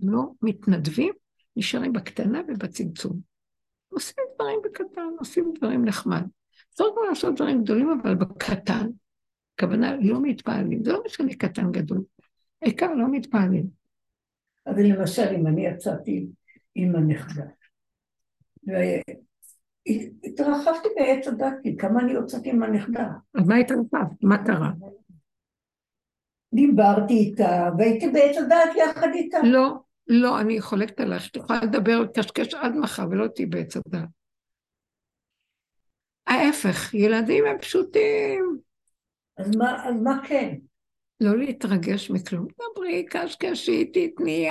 [0.00, 1.12] לא מתנדבים,
[1.56, 3.29] נשארים בקטנה ובצמצום.
[3.90, 6.22] עושים דברים בקטן, עושים דברים נחמד.
[6.70, 8.86] צריך גם לעשות דברים גדולים, אבל בקטן.
[9.54, 10.84] הכוונה, לא מתפעלים.
[10.84, 12.02] זה לא משנה קטן גדול.
[12.62, 13.66] העיקר לא מתפעלים.
[14.66, 16.26] אבל למשל, אם אני יצאתי
[16.74, 17.44] עם הנכדה,
[19.86, 23.08] והתרחבתי בעץ הדת, כמה אני יוצאתי עם הנכדה.
[23.34, 24.22] אז מה התרחבת?
[24.22, 24.70] מה קרה?
[26.54, 29.38] דיברתי איתה, והייתי בעץ הדת יחד איתה.
[29.42, 29.76] לא,
[30.12, 34.08] לא, אני חולקת עליך, יכולה לדבר, קשקש עד מחר ולא תהיי בעץ הדת.
[36.26, 38.58] ההפך, ילדים הם פשוטים.
[39.36, 40.54] אז מה, אז מה כן?
[41.20, 42.46] לא להתרגש מכלום.
[42.76, 44.50] דברי, קשקשי, תתני,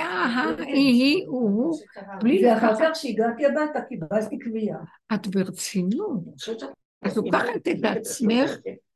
[0.58, 1.78] היא, הוא,
[2.20, 4.78] בלי ואחר כך שהגעתי הביתה קיבלתי קביעה.
[5.14, 6.20] את ברצינות.
[7.06, 8.50] את לוקחת את עצמך.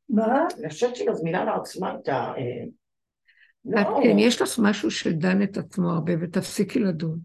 [0.09, 0.47] מה?
[0.59, 2.33] אני חושבת שהיא מזמינה לעצמה את ה...
[3.65, 3.99] לא.
[4.03, 7.19] כן, יש לך משהו שדן את עצמו הרבה, ותפסיקי לדון.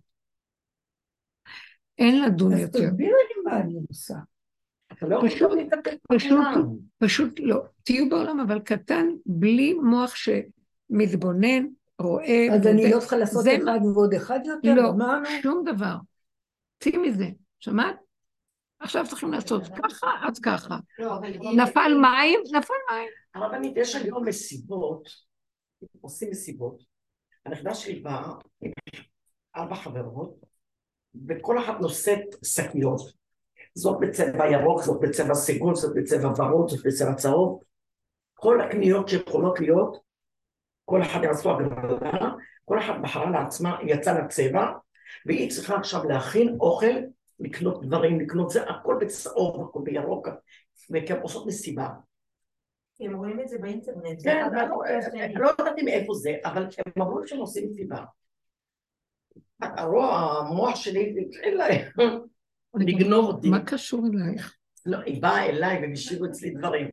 [1.98, 2.78] אין לדון יותר.
[2.78, 4.14] אז תסבירי לי מה אני עושה.
[5.02, 5.50] לא פשוט,
[6.12, 6.38] פשוט,
[6.98, 7.62] פשוט לא.
[7.82, 11.66] תהיו בעולם, אבל קטן, בלי מוח שמתבונן,
[11.98, 12.46] רואה.
[12.54, 14.74] אז אני לא צריכה לעשות אחד ועוד אחד יותר?
[14.74, 14.92] לא,
[15.42, 15.94] שום דבר.
[16.80, 17.26] צאי מזה,
[17.60, 17.96] שמעת?
[18.80, 20.76] עכשיו צריכים לעשות ככה, אז ככה.
[20.98, 21.20] לא,
[21.56, 23.08] נפל מים, נפל מים.
[23.34, 25.08] הרבנית, יש היום מסיבות,
[26.00, 26.82] עושים מסיבות.
[27.46, 28.72] הנכדה שלי באה עם
[29.56, 30.34] ארבע חברות,
[31.28, 33.00] וכל אחת נושאת שקיות.
[33.74, 37.62] זאת בצבע ירוק, זאת בצבע סגול, זאת בצבע ורוד, זאת בצבע צהוב.
[38.34, 39.96] כל הקניות שיכולות להיות,
[40.84, 42.30] כל אחד יעשו הגרלה,
[42.64, 44.72] כל אחת בחרה לעצמה, יצא לצבע,
[45.26, 46.86] והיא צריכה עכשיו להכין אוכל,
[47.40, 50.28] לקנות דברים, לקנות זה, הכל בצהוב, הכל בירוק,
[50.90, 51.88] וכן עושות מסיבה.
[53.00, 54.22] הם רואים את זה באינטרנט.
[54.24, 54.48] כן,
[55.34, 58.04] לא ידעתי מאיפה זה, אבל הם אמרו שהם עושים מסיבה.
[59.60, 61.88] המוח שלי התחיל להם.
[62.74, 63.48] לגנוב אותי.
[63.48, 64.56] מה קשור אלייך?
[64.86, 66.88] לא, היא באה אליי והם השאירו אצלי דברים.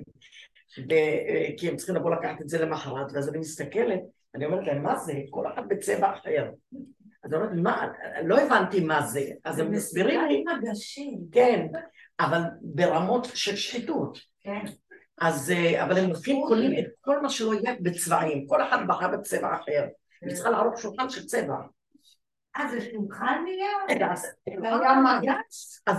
[1.58, 4.00] כי הם צריכים לבוא לקחת את זה למחרת, ואז אני מסתכלת,
[4.36, 5.14] אני אומרת להם, מה זה?
[5.30, 6.52] כל אחד בצבע אחר.
[7.24, 7.88] אז אני אומרת, מה,
[8.24, 10.44] לא הבנתי מה זה, אז הם מסבירים לי,
[11.32, 11.68] כן,
[12.20, 14.20] אבל ברמות של שחיתות.
[14.42, 14.66] כן.
[15.22, 19.08] אז, אה, אבל הם לוקחים קונים את כל מה שלא יהיה בצבעים, כל אחד בחר
[19.08, 19.86] בצבע אחר.
[20.22, 21.56] היא צריכה לערוך שולחן של צבע.
[22.58, 23.98] אה, זה שולחן נהיה?
[24.82, 25.82] היה מגש.
[25.88, 25.98] אז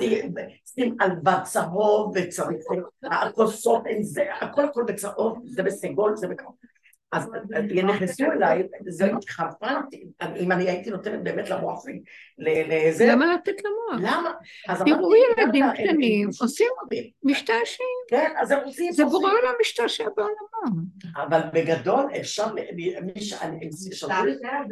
[0.75, 2.65] שים על בצהוב וצריך,
[3.11, 3.83] הכוסות,
[4.41, 6.51] הכל הכל בצהוב, זה בסגול, זה בכמה.
[7.13, 7.31] אז
[7.85, 10.05] נכנסו אליי, זה מה שחרפנתי,
[10.37, 11.85] אם אני הייתי נותנת באמת למוח
[12.39, 13.07] לזה...
[13.07, 14.11] למה לתת למוח?
[14.11, 14.33] למה?
[14.85, 16.69] תראו ילדים קטנים, עושים
[17.23, 17.99] משתעשעים.
[18.09, 18.93] כן, אז הם עושים...
[18.93, 20.85] זה בורא עולם משתעשע בעולמם.
[21.17, 22.47] אבל בגדול אפשר,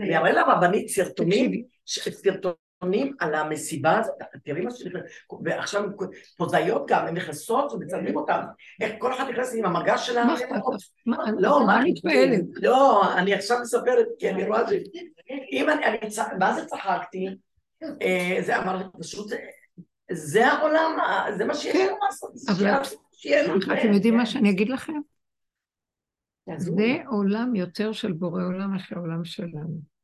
[0.01, 5.02] אני אראה לרבנית סרטונים, סרטונים עונים על המסיבה הזאת, תראי מה שנכנס,
[5.44, 5.84] ועכשיו
[6.36, 8.40] פוזאיות גם, הן נכנסות ומצלמים אותן,
[8.80, 10.26] איך כל אחד נכנס עם המגש שלה.
[11.38, 12.44] לא, מה מתפעלת?
[12.54, 14.78] לא, אני עכשיו מספרת, כי אני רואה את זה.
[15.52, 15.98] אם אני,
[16.38, 17.26] מה זה צחקתי?
[18.02, 19.32] אה, זה אמר, פשוט,
[20.12, 20.98] זה העולם,
[21.36, 22.30] זה מה שיש לנו לעשות.
[22.48, 22.72] אבל
[23.78, 24.92] אתם יודעים מה שאני אגיד לכם?
[26.56, 29.95] זה עולם יותר של בורא עולם מאשר העולם שלנו.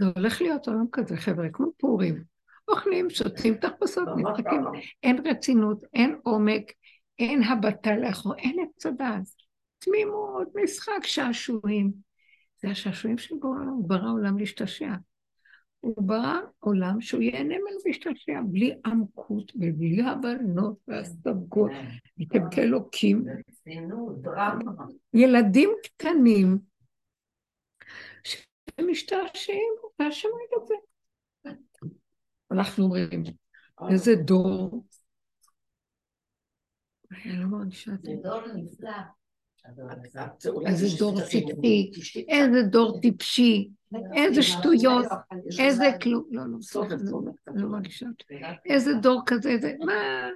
[0.00, 2.24] זה הולך להיות עולם כזה, חבר'ה, כמו פורים.
[2.68, 4.60] אוכלים, שותים תחפושות, משחקים.
[5.02, 6.72] אין רצינות, אין עומק,
[7.18, 9.22] אין הבטה לאחור, אין עץ הדעת.
[9.78, 11.92] תמימות, משחק, שעשועים.
[12.62, 14.94] זה השעשועים של בורא עולם, הוא ברא עולם להשתעשע.
[15.80, 21.70] הוא ברא עולם שהוא ייהנה ממנו להשתעשע, בלי עמקות ובלי הבנות והשגות,
[22.22, 23.24] אתם כאלוקים.
[25.14, 26.58] ילדים קטנים,
[28.80, 30.74] הם משתעשעים, והשם יגבה.
[32.50, 33.24] אנחנו אומרים,
[33.90, 34.84] איזה דור.
[37.10, 38.10] אני לא מרגישה את זה.
[38.10, 38.22] זה.
[38.22, 38.92] דור נפלא.
[40.66, 43.70] איזה דור טיפשי, איזה דור טיפשי,
[44.14, 45.06] איזה שטויות,
[45.58, 46.94] איזה כלום, לא, לא, סליחה,
[47.54, 48.06] לא מרגישה,
[48.66, 50.28] איזה דור כזה, זה, מה?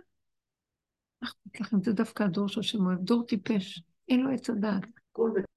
[1.24, 4.84] אכפת לכם, זה דווקא הדור שהשם אוהב, דור טיפש, אין לו עץ הדעת.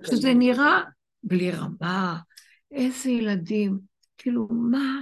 [0.03, 0.81] שזה נראה
[1.23, 2.19] בלי רמה,
[2.71, 3.79] איזה ילדים,
[4.17, 5.01] כאילו, מה?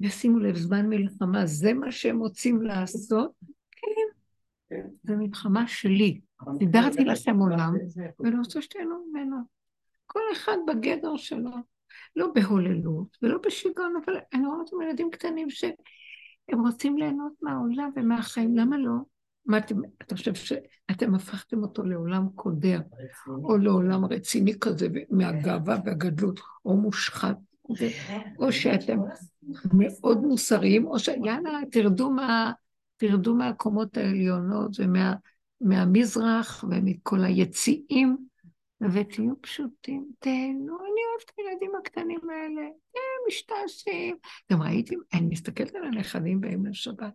[0.00, 3.30] ושימו לב, זמן מלחמה, זה מה שהם רוצים לעשות?
[3.70, 6.20] כן, זו מלחמה שלי.
[6.58, 7.74] סידרתי לכם עולם,
[8.20, 9.36] ואני רוצה שתהנו ממנו.
[10.06, 11.50] כל אחד בגדר שלו,
[12.16, 18.56] לא בהוללות ולא בשיגעון, אבל אני רואה אותם ילדים קטנים שהם רוצים ליהנות מהעולם ומהחיים,
[18.56, 18.92] למה לא?
[19.46, 22.80] מה אתם, אתה חושב שאתם הפכתם אותו לעולם קודר,
[23.28, 27.36] או לעולם רציני כזה, מהגאווה והגדלות, או מושחת,
[28.38, 28.98] או שאתם
[29.72, 32.52] מאוד מוסריים, או שיאללה, תרדו, מה,
[32.96, 34.76] תרדו מהקומות העליונות
[35.60, 38.16] ומהמזרח ומכל היציאים,
[38.92, 42.62] ותהיו פשוטים, תהנו, אני אוהבת את הילדים הקטנים האלה,
[42.94, 44.16] הם משתעשעים.
[44.46, 47.12] אתם ראיתם, אני מסתכלת על הנכדים באים לשבת.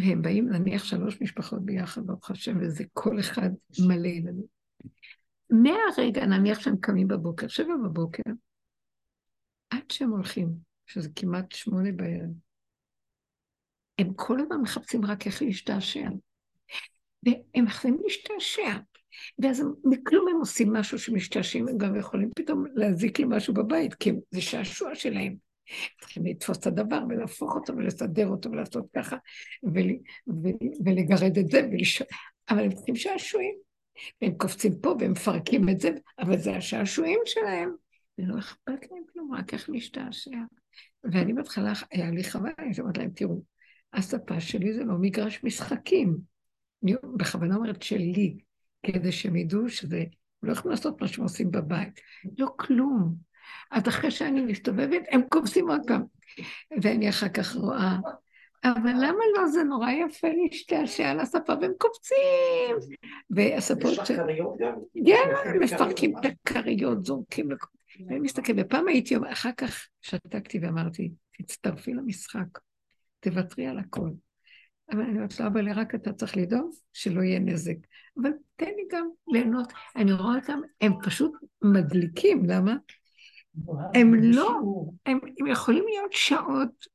[0.00, 3.50] והם באים נניח שלוש משפחות ביחד, ברוך השם, וזה כל אחד
[3.88, 4.46] מלא ילדים.
[5.50, 8.22] מהרגע, נניח שהם קמים בבוקר, שבע בבוקר,
[9.70, 10.48] עד שהם הולכים,
[10.86, 12.30] שזה כמעט שמונה בערב,
[13.98, 16.08] הם כל הזמן מחפשים רק איך להשתעשע.
[17.22, 18.78] והם יכולים להשתעשע.
[19.38, 24.12] ואז מכלום הם עושים משהו שמשתעשעים, הם גם יכולים פתאום להזיק לי משהו בבית, כי
[24.30, 25.51] זה שעשוע שלהם.
[26.00, 29.16] צריכים לתפוס את הדבר ולהפוך אותו ולסדר אותו ולעשות ככה
[29.62, 29.90] ול,
[30.28, 30.48] ו,
[30.84, 32.08] ולגרד את זה ולשאול,
[32.50, 33.54] אבל הם צריכים שעשועים.
[34.22, 37.74] הם קופצים פה והם מפרקים את זה, אבל זה השעשועים שלהם.
[38.18, 40.30] ולא אכפת להם כלום, רק איך להשתעשע.
[41.04, 43.42] ואני בהתחלה, היה לי חוויה, אני אומרת להם, תראו,
[43.92, 46.18] הספה שלי זה לא מגרש משחקים.
[46.84, 48.38] אני בכוונה אומרת שלי,
[48.82, 50.04] כדי שהם ידעו שזה,
[50.42, 52.00] לא יכולים לעשות מה שהם עושים בבית.
[52.38, 53.14] לא כלום.
[53.70, 56.02] אז אחרי שאני מסתובבת, הם קופצים עוד פעם.
[56.82, 57.96] ואני אחר כך רואה,
[58.64, 59.46] אבל למה לא?
[59.46, 62.96] זה נורא יפה להשתעשע על השפה, והם קופצים.
[63.30, 63.92] והספות...
[63.92, 64.74] יש לך כריות גם?
[65.06, 67.48] כן, מפרקים את הכריות, זורקים.
[68.06, 71.12] ואני מסתכלת, ופעם הייתי, אחר כך שתקתי ואמרתי,
[71.42, 72.58] תצטרפי למשחק,
[73.20, 74.10] תוותרי על הכל.
[74.90, 77.76] אבל אני אומרת לו, אבל רק אתה צריך לדאוג שלא יהיה נזק.
[78.22, 79.72] אבל תן לי גם ליהנות.
[79.96, 82.76] אני רואה אותם, הם פשוט מדליקים, למה?
[83.94, 84.60] הם לא,
[85.06, 86.86] הם, הם יכולים להיות שעות,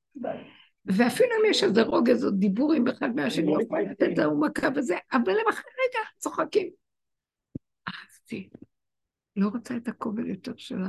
[0.86, 4.96] ואפילו אם יש איזה רוגז או דיבור עם אחד מהשני, יכול לתת להוא מכה וזה,
[5.14, 6.70] אבל הם אחרי רגע צוחקים.
[7.88, 8.50] אהבתי.
[9.36, 10.82] לא רוצה את הכובד יותר של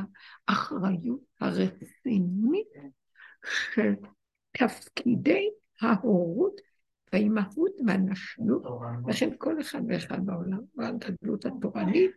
[0.48, 2.68] האחריות הרצינית
[3.74, 3.94] של
[4.52, 5.50] תפקידי
[5.80, 6.60] ההורות
[7.12, 8.62] והאימהות והנשלות,
[9.08, 12.10] לכן כל אחד ואחד בעולם, והגדלות התורנית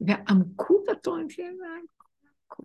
[0.00, 1.84] והעמקות התורנית שלהם,
[2.48, 2.64] כל.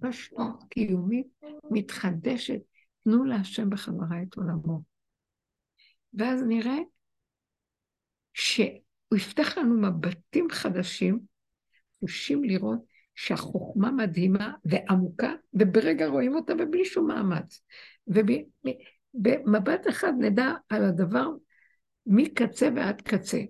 [0.00, 1.26] פשטות קיומית
[1.70, 2.60] מתחדשת.
[3.04, 4.82] תנו להשם בחזרה את עולמו.
[6.14, 6.78] ואז נראה
[8.34, 11.20] שהוא יפתח לנו מבטים חדשים,
[12.00, 12.78] חושים לראות
[13.14, 17.62] שהחוכמה מדהימה ועמוקה, וברגע רואים אותה ובלי שום מאמץ.
[18.06, 21.28] ובמבט אחד נדע על הדבר
[22.06, 23.40] מקצה ועד קצה,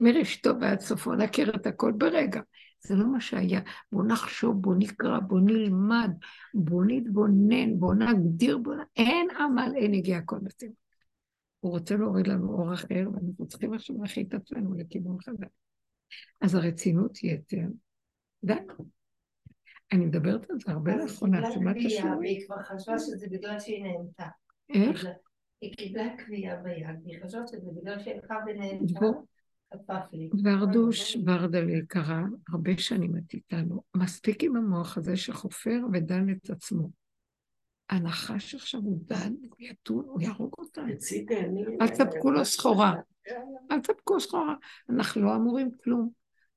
[0.00, 2.40] מראשיתו ועד סופו, נכיר את הכל ברגע.
[2.80, 3.60] זה לא מה שהיה.
[3.92, 6.10] בואו נחשוב, בואו נקרא, בואו נלמד,
[6.54, 8.76] בואו נתבונן, בואו נגדיר, בואו...
[8.96, 10.70] אין עמל, אין הגיע הכל בסדר.
[11.60, 15.48] הוא רוצה להוריד לנו אור אחר, ואנחנו צריכים עכשיו להכין את עצמנו לכיוון חזק.
[16.40, 17.66] אז הרצינות יתר,
[18.44, 18.54] די.
[19.92, 22.16] אני מדברת על זה הרבה לאחרונה, שומעת את השינוי?
[22.18, 24.26] והיא כבר חשבה שזה בגלל שהיא נהנתה.
[24.74, 25.06] איך?
[25.60, 29.00] היא קיבלה קביעה ביד, והיא חשבה שזה בגלל שהיא הלכה ונהנתה.
[30.44, 36.90] ורדוש ורדל יקרה, הרבה שנים את איתנו, מספיק עם המוח הזה שחופר ודן את עצמו.
[37.90, 40.86] הנחש עכשיו הוא דן, הוא יתון, הוא יהרוג אותנו.
[41.80, 42.94] אל תספקו לו סחורה.
[43.70, 44.54] אל תספקו סחורה.
[44.90, 46.10] אנחנו לא אמורים כלום.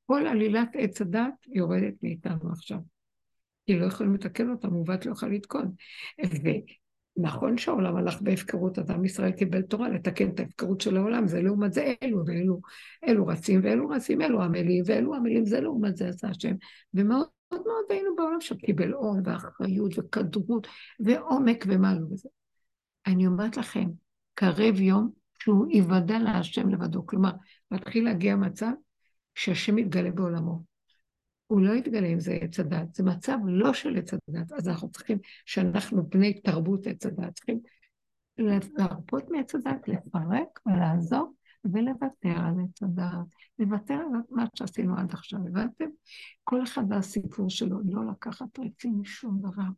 [0.06, 2.80] כל עלילת עץ הדת יורדת מאיתנו עכשיו.
[3.66, 5.72] כי לא יכולים לתקן אותה, מעוות לא יכול לתקון.
[7.18, 11.42] ונכון שהעולם הלך בהפקרות, אז עם ישראל קיבל תורה לתקן את ההפקרות של העולם, זה
[11.42, 12.62] לעומת זה אלו ואלו,
[13.08, 16.56] אלו רצים ואלו רצים, אלו עמלים ואלו עמלים, זה לעומת זה עשה השם.
[16.94, 20.68] ומאוד מאוד היינו בעולם שקיבל עול ואחריות וכדרות
[21.00, 22.30] ועומק ומה לא וזה.
[23.08, 23.90] אני אומרת לכם,
[24.34, 27.06] קרב יום שהוא ייוודע להשם לבדו.
[27.06, 27.32] כלומר,
[27.72, 28.72] מתחיל להגיע מצב
[29.36, 30.71] שהשם יתגלה בעולמו.
[31.52, 34.92] הוא לא יתגלה אם זה עץ הדת, זה מצב לא של עץ הדת, אז אנחנו
[34.92, 37.60] צריכים, שאנחנו בני תרבות עץ הדת, צריכים
[38.38, 41.34] להרפות מעץ הדת, לפרק ולעזור
[41.66, 43.28] ולוותר על עץ הדת,
[43.60, 45.86] לוותר על מה שעשינו עד עכשיו, הבנתם?
[46.44, 49.70] כל אחד והסיפור שלו, לא לקחת רצים משום דבר.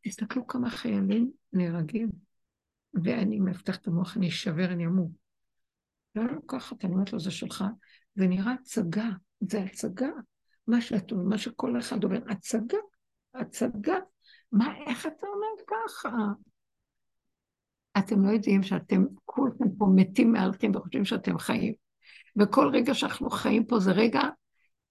[0.00, 2.10] תסתכלו כמה חיילים נהרגים,
[3.04, 5.12] ואני מפתח את המוח, אני אשבר, אני אמור.
[6.14, 7.64] לא לקחת, אני אומרת לו, זה שלך,
[8.14, 9.08] זה נראה הצגה,
[9.40, 10.08] זה הצגה.
[10.66, 12.78] מה שאת אומרת, מה שכל אחד אומר, הצגה,
[13.34, 13.96] הצגה.
[14.52, 16.10] מה, איך אתה אומר ככה?
[17.98, 21.74] אתם לא יודעים שאתם כולכם פה מתים מהלכים וחושבים שאתם חיים.
[22.40, 24.22] וכל רגע שאנחנו חיים פה זה רגע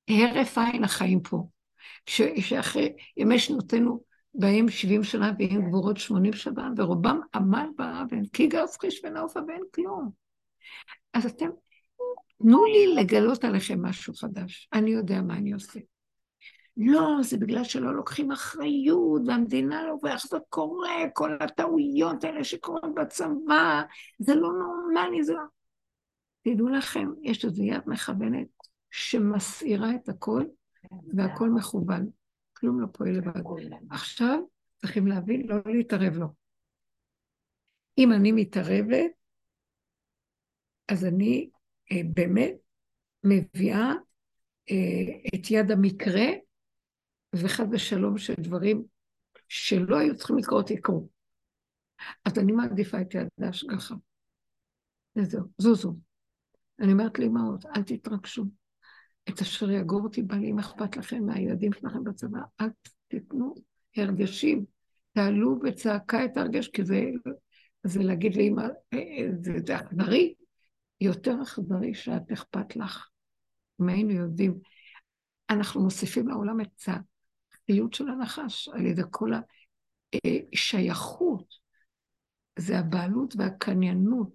[0.10, 1.48] הרף עין החיים פה.
[2.06, 8.48] ש, שאחרי ימי שנותינו באים 70 שנה ואין גבורות 80 שנה, ורובם עמל באבן, כי
[8.48, 10.12] גרס חיש ונאופה ואין כלום.
[11.14, 11.50] אז אתם,
[12.44, 15.80] תנו לי לגלות עליכם משהו חדש, אני יודע מה אני עושה.
[16.78, 22.96] לא, זה בגלל שלא לוקחים אחריות, והמדינה לא, ואיך זה קורה, כל הטעויות האלה שקורות
[22.96, 23.82] בצבא,
[24.20, 25.42] זה לא נורמלי, זה לא...
[26.42, 28.48] תדעו לכם, יש איזו יד מכוונת
[28.92, 30.44] שמסעירה את הכל,
[31.18, 32.10] והכל מכוון.
[32.54, 33.42] כלום לא פועל לבד.
[33.90, 34.40] עכשיו
[34.82, 36.28] צריכים להבין, לא להתערב לו.
[37.98, 39.12] אם אני מתערבת,
[40.88, 41.50] אז אני
[42.14, 42.54] באמת
[43.24, 43.92] מביאה
[44.72, 46.26] אה, את יד המקרה,
[47.36, 48.84] וחד ושלום של דברים
[49.48, 51.10] שלא היו צריכים לקרות יקרו.
[52.26, 53.96] אז אני מעדיפה את יד ההשגחה.
[55.16, 55.96] וזהו, זוזו.
[56.80, 58.46] אני אומרת לאמהות, אל תתרגשו.
[59.30, 62.68] את אשר יגור אותי בעלי, אם אכפת לכם מהילדים שלכם בצבא, אל
[63.08, 63.56] תיתנו
[63.96, 64.66] הרגשים.
[65.14, 67.02] תעלו בצעקה את הרגש, כי זה,
[67.84, 68.62] זה להגיד לאמא,
[68.94, 69.28] אה, אה,
[69.66, 70.34] זה אכזרי,
[71.02, 73.10] יותר אכזרי שאת אכפת לך.
[73.82, 74.60] אם היינו יודעים,
[75.50, 79.32] אנחנו מוסיפים לעולם את החיות של הנחש על ידי כל
[80.54, 81.54] השייכות.
[82.60, 84.30] זה הבעלות והקניינות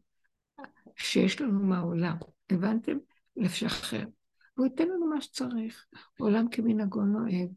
[0.97, 2.17] שיש לנו מהעולם.
[2.51, 2.99] הבנתם?
[3.37, 4.07] לשחרר.
[4.55, 5.87] הוא ייתן לנו מה שצריך.
[6.19, 7.49] עולם כמנהגו נוהג,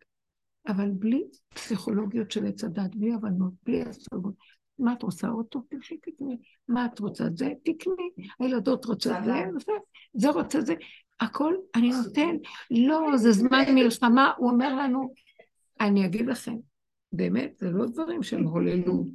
[0.67, 4.35] אבל בלי פסיכולוגיות של עץ הדת, בלי הבנות, בלי השגות.
[4.81, 5.61] מה את רוצה אותו?
[5.69, 6.37] תלכי תקני.
[6.67, 7.23] מה את רוצה?
[7.35, 8.09] זה, תקני.
[8.39, 9.71] הילדות רוצות זה, זה,
[10.13, 10.73] זה רוצה זה.
[11.19, 12.35] הכל אני נותן.
[12.71, 14.31] לא, זה זמן מלחמה.
[14.37, 15.13] הוא אומר לנו,
[15.79, 16.55] אני אגיד לכם,
[17.11, 19.07] באמת, זה לא דברים של הוללות.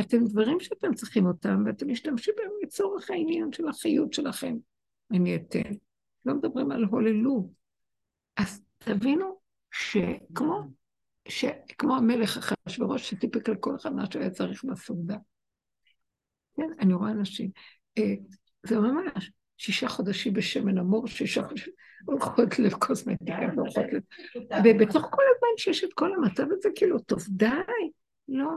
[0.00, 4.56] אתם דברים שאתם צריכים אותם, ואתם משתמשים בהם לצורך העניין של החיות שלכם.
[5.10, 5.70] אני אתן.
[6.26, 7.46] לא מדברים על הוללות.
[8.36, 9.38] אז תבינו
[9.70, 10.62] שכמו,
[11.28, 15.16] שכמו המלך אחשוורוש שטיפק על כל אחד מה שהוא היה צריך בסעודה.
[16.56, 17.50] כן, אני רואה אנשים.
[17.98, 18.14] אה,
[18.66, 21.72] זה ממש שישה חודשים בשמן המור, שישה חודשים
[22.04, 23.98] הולכות לקוסמטיקה והולכות ל...
[24.64, 27.46] ובתוך כל הזמן שיש את כל המצב הזה, כאילו, טוב, די,
[28.28, 28.50] לא.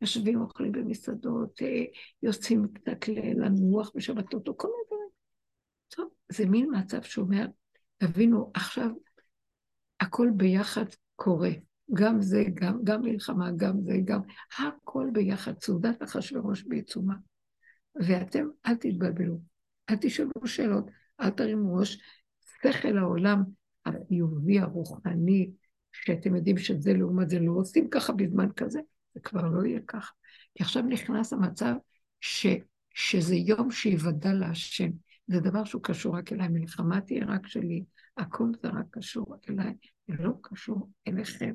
[0.00, 1.84] יושבים, אוכלים במסעדות, אה,
[2.22, 5.08] יוצאים קצת לנוח בשבתות, או כל מיני דברים.
[5.88, 7.46] טוב, זה מין מצב שאומר,
[7.98, 8.90] תבינו, עכשיו
[10.00, 10.84] הכל ביחד
[11.16, 11.50] קורה.
[11.94, 14.20] גם זה, גם, גם מלחמה, גם זה, גם...
[14.58, 17.14] הכל ביחד, סעודת אחשוורוש בעיצומה.
[17.94, 19.38] ואתם, אל תתבלבלו,
[19.90, 21.98] אל תשאלו שאלות, אל תרימו ראש.
[22.62, 23.42] שכל העולם
[23.86, 25.50] החיובי, הרוחני,
[25.92, 28.80] שאתם יודעים שזה לעומת זה, לא עושים ככה בזמן כזה,
[29.14, 30.12] זה כבר לא יהיה ככה.
[30.54, 31.74] כי עכשיו נכנס המצב
[32.20, 32.46] ש,
[32.94, 34.90] שזה יום שיוודע להשם.
[35.26, 37.84] זה דבר שהוא קשור רק אליי, מלחמה תהיה רק שלי,
[38.16, 39.74] הכל זה רק קשור אליי,
[40.08, 41.54] זה לא קשור אליכם.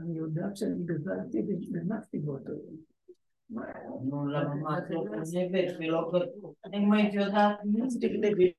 [0.00, 2.94] אני יודעת שאני גזלתי ונכנסתי באותו יום.
[4.04, 6.10] נו, למה מה את לא גנבת ולא
[6.74, 7.56] אם הייתי יודעת,
[8.00, 8.52] תגנבי.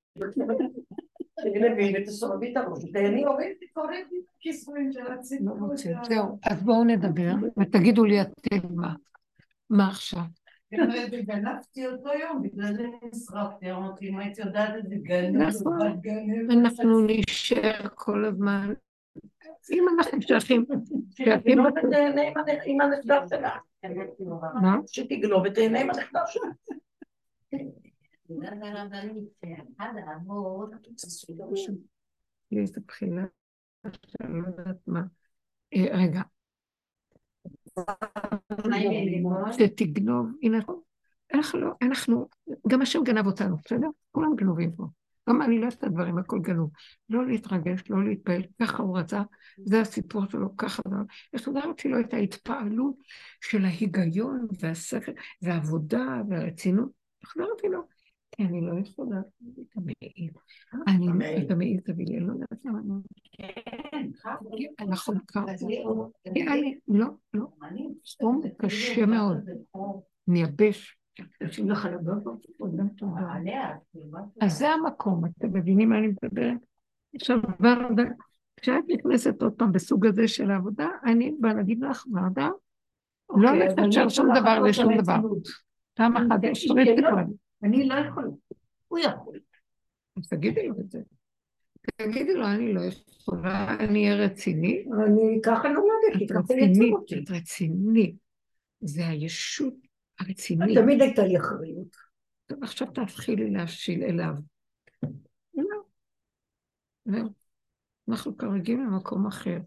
[1.44, 2.84] תגנבי ותסובבי את הראש.
[2.94, 4.08] תהני הוריד, תקורית
[4.40, 5.76] כיסויים של הציבור.
[6.08, 8.94] זהו, אז בואו נדבר ותגידו לי אתם מה.
[9.70, 10.22] מה עכשיו?
[11.26, 14.96] גנבתי אותו יום, בגלל זה נשרפתי, אמרתי, אם הייתי יודעת את זה,
[15.32, 16.02] נכון.
[16.52, 18.74] אנחנו נשאר כל הזמן,
[19.72, 20.66] אם אנחנו שייכים,
[21.16, 21.60] שייכים...
[22.66, 23.58] עם הנכדה שלה.
[24.62, 24.78] מה?
[24.88, 26.52] שתגנוב ותהנה עם הנכדה שלה.
[32.52, 33.26] יש את הבחינה
[34.08, 35.02] שאני לא יודעת מה.
[35.74, 36.22] אה, רגע,
[39.52, 40.58] שתגנוב, הנה,
[41.82, 42.28] אנחנו,
[42.68, 43.88] גם השם גנב אותנו, בסדר?
[44.12, 44.84] כולם גנובים פה.
[45.30, 46.72] גם אני לא אוהבת את הדברים, הכל גנוב.
[47.10, 49.22] לא להתרגש, לא להתפעל, ככה הוא רצה,
[49.66, 50.96] זה הסיפור שלו, ככה זה.
[51.34, 52.96] החזרתי לו את ההתפעלות
[53.42, 55.12] של ההיגיון והשכל
[55.42, 56.90] והעבודה והרצינות,
[57.24, 57.82] החזרתי לו.
[58.32, 60.32] כי אני לא יכולה את המעיל.
[60.88, 62.82] אני, את המעיל תביא לי, אני לא יודעת למה.
[63.38, 64.08] כן,
[64.88, 65.46] נכון, ככה.
[66.88, 67.46] לא, לא.
[68.06, 69.38] סתום קשה מאוד.
[70.28, 70.98] מייבש.
[74.42, 76.58] אז זה המקום, אתם מבינים מה אני מדברת?
[77.16, 78.04] עכשיו, ורדה,
[78.58, 82.50] כשאת נכנסת עוד פעם בסוג הזה של העבודה, אני באה להגיד לך, ורדה,
[83.38, 85.20] לא לקשר שום דבר לשום דבר.
[85.94, 86.72] פעם אחת, יש
[87.64, 88.28] אני לא יכולה.
[88.88, 89.40] הוא יכול.
[90.18, 91.00] אז תגידי לו את זה.
[91.96, 94.86] תגידי לו, אני לא יכולה, אני אהיה רציני.
[95.06, 96.24] אני ככה נולדתי,
[96.58, 97.20] יצאו אותי.
[97.20, 98.16] את רציני.
[98.82, 99.85] זה הישות
[100.20, 100.78] הרצינית.
[100.78, 101.96] תמיד הייתה לי אחריות.
[102.46, 104.34] טוב, עכשיו תתחילי להשיל אליו.
[107.06, 107.30] זהו.
[108.10, 109.58] אנחנו כרגיל במקום אחר.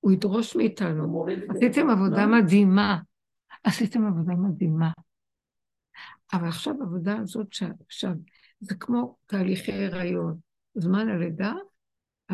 [0.00, 1.26] הוא ידרוש מאיתנו.
[1.48, 2.98] עשיתם עבודה מדהימה.
[3.64, 4.90] עשיתם עבודה מדהימה.
[6.32, 7.46] אבל עכשיו העבודה הזאת
[7.86, 8.12] עכשיו,
[8.60, 10.38] זה כמו תהליכי הריון.
[10.74, 11.52] זמן הלידה,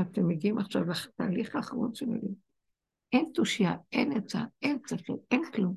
[0.01, 2.35] אתם מגיעים עכשיו לתהליך האחרון של הלידה.
[3.13, 5.75] אין תושייה, אין עצה, אין צפל, אין כלום.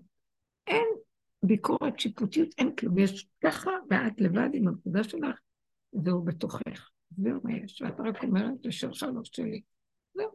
[0.67, 0.87] אין
[1.43, 2.97] ביקורת שיפוטיות, אין כלום.
[2.97, 5.39] יש ככה, ואת לבד עם הנקודה שלך,
[5.93, 6.89] והוא בתוכך.
[7.17, 9.61] זהו מה יש, ואת רק אומרת, זה שלך, לא שלי.
[10.15, 10.31] זהו.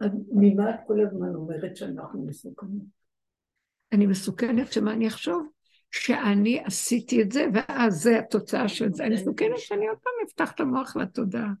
[0.00, 2.84] אז ממה את כל הזמן אומרת שאנחנו מסוכנים?
[3.92, 5.48] אני מסוכנת שמה אני אחשוב?
[5.90, 9.04] שאני עשיתי את זה, ואז זה התוצאה של זה.
[9.04, 11.52] אני מסוכנת שאני עוד פעם אפתח את המוח לתודעה.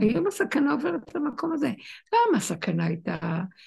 [0.00, 1.70] היום הסכנה עוברת למקום הזה.
[2.10, 3.18] פעם הסכנה הייתה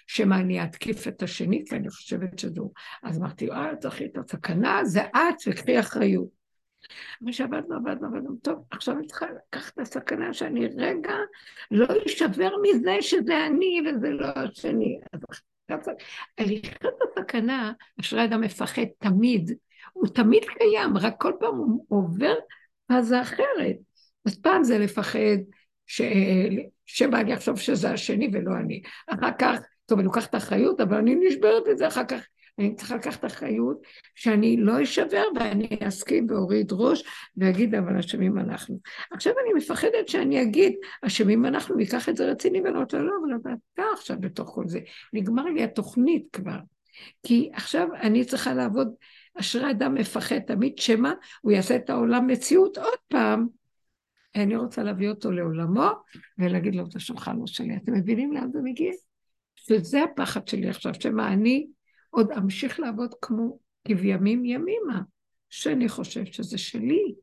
[0.07, 2.71] שמא אני אתקיף את השני, כי אני חושבת שזו...
[3.03, 6.41] אז אמרתי, אה, צריך את הסכנה, זה את, וקחי אחריות.
[7.21, 11.15] מה שעבדנו, עבדנו, עבדנו, טוב, עכשיו אני צריכה לקחת את הסכנה שאני רגע
[11.71, 14.99] לא אשבר מזה שזה אני וזה לא השני.
[15.69, 15.89] אז
[16.37, 19.51] הליכת הסכנה, אשרי אדם מפחד תמיד,
[19.93, 22.33] הוא תמיד קיים, רק כל פעם הוא עובר
[22.87, 23.75] פאזה אחרת.
[24.25, 25.37] אז פעם זה לפחד
[25.91, 26.01] ש...
[26.85, 28.81] שבא לי עכשיו שזה השני ולא אני.
[29.07, 32.27] אחר כך, טוב, אני לוקחת אחריות, אבל אני נשברת את זה אחר כך.
[32.59, 33.81] אני צריכה לקחת אחריות
[34.15, 37.03] שאני לא אשבר ואני אסכים ואוריד ראש
[37.37, 38.79] ואגיד אבל אשמים אנחנו.
[39.11, 43.11] עכשיו אני מפחדת שאני אגיד אשמים אנחנו ויקח את זה רציני ואני אומרת לא,
[43.43, 44.79] אבל אתה עכשיו בתוך כל זה.
[45.13, 46.59] נגמר לי התוכנית כבר.
[47.23, 48.93] כי עכשיו אני צריכה לעבוד,
[49.39, 51.11] אשרי אדם מפחד תמיד שמא
[51.41, 53.60] הוא יעשה את העולם מציאות עוד פעם.
[54.35, 55.89] אני רוצה להביא אותו לעולמו
[56.37, 57.77] ולהגיד לו את השולחן לא שלי.
[57.77, 58.91] אתם מבינים לאן זה מגיע?
[59.55, 61.67] שזה הפחד שלי עכשיו, שמא אני
[62.09, 65.01] עוד אמשיך לעבוד כמו כבימים ימימה,
[65.49, 67.15] שאני חושב שזה שלי.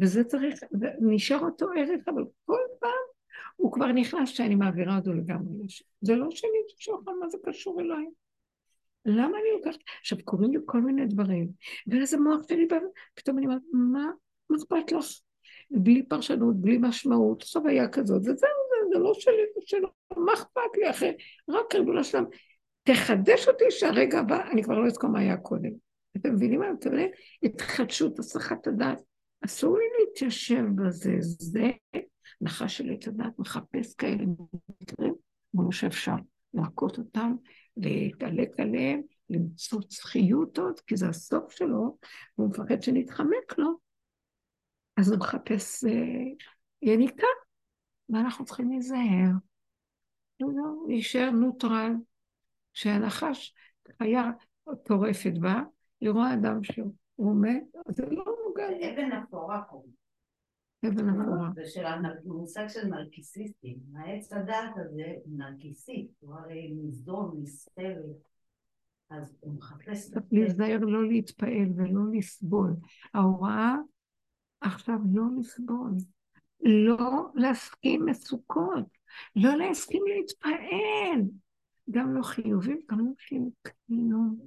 [0.00, 0.60] וזה צריך,
[1.00, 2.90] נשאר אותו ערך, אבל כל פעם
[3.56, 5.66] הוא כבר נכנס שאני מעבירה אותו לגמרי.
[6.00, 8.06] זה לא שלי, זה שלך, מה זה קשור אליי?
[9.04, 9.80] למה אני לוקחת?
[10.00, 11.48] עכשיו, קוראים לי כל מיני דברים,
[11.86, 12.76] ואז המוח שלי בא,
[13.14, 14.10] פתאום אני אומרת, מה,
[14.50, 15.06] מה אכפת לך?
[15.70, 20.32] בלי פרשנות, בלי משמעות, עכשיו היה כזאת, וזהו, זה, זה לא שלי, זה שלו, מה
[20.32, 21.12] אכפת לי אחרי?
[21.48, 22.24] רק רגולה שלם.
[22.82, 25.70] תחדש אותי שהרגע הבא, אני כבר לא אזכור מה היה קודם.
[26.16, 27.10] אתם מבינים מה אתם מבינים?
[27.42, 29.02] התחדשות, הסחת הדעת.
[29.44, 31.70] אסור לי להתיישב בזה, זה
[32.40, 34.24] נחש של עץ הדעת מחפש כאלה
[34.82, 35.14] מקרים,
[35.52, 36.14] כמו שאפשר
[36.54, 37.34] להכות אותם,
[37.76, 41.98] להתעלק עליהם, למצוץ חיות עוד, כי זה הסוף שלו,
[42.38, 43.87] והוא מפחד שנתחמק לו,
[44.98, 45.90] אז הוא מחפש אה,
[46.82, 47.26] יניקה,
[48.08, 49.30] ואנחנו צריכים להיזהר.
[50.40, 51.92] לא, לא, להישאר נוטרל,
[52.74, 53.54] שהנחש
[53.98, 54.30] חיה
[54.84, 55.62] טורפת בה,
[56.00, 58.68] היא רואה אדם שהוא מת, זה לא נוגע.
[58.68, 59.92] אבן אפורה קוראים.
[60.86, 61.50] אבן אפורה.
[61.54, 63.78] זה של המושג של נרקיסיסטים.
[63.96, 68.28] העץ הדעת הזה הוא נרקיסיסט, הוא הרי מזדון, מסתרת.
[69.10, 70.10] אז הוא מחפש...
[70.10, 72.74] צריך להיזהר לא להתפעל ולא לסבול.
[73.14, 73.74] ההוראה
[74.60, 75.90] עכשיו לא לסבול.
[76.60, 78.84] לא להסכים מסוכות.
[79.36, 81.20] לא להסכים להתפעל.
[81.90, 83.12] גם לא חיובים, גם לא
[83.62, 84.38] כלום.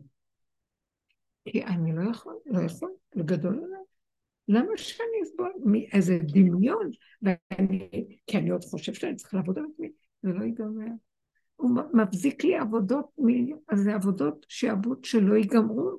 [1.45, 3.82] כי אני לא יכול, לא יכול, זה גדול עליי.
[4.47, 6.89] למה שאני אסבול מאיזה דמיון?
[7.22, 7.89] ואני,
[8.28, 9.91] כי אני עוד חושב שאני צריכה לעבוד על עצמי,
[10.24, 10.91] זה לא ייגמר.
[11.55, 13.05] הוא מבזיק לי עבודות,
[13.70, 15.97] אז זה עבודות שעבוד שלא ייגמרו.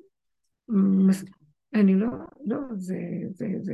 [1.73, 2.07] אני לא,
[2.45, 2.97] לא, זה,
[3.29, 3.73] זה, זה,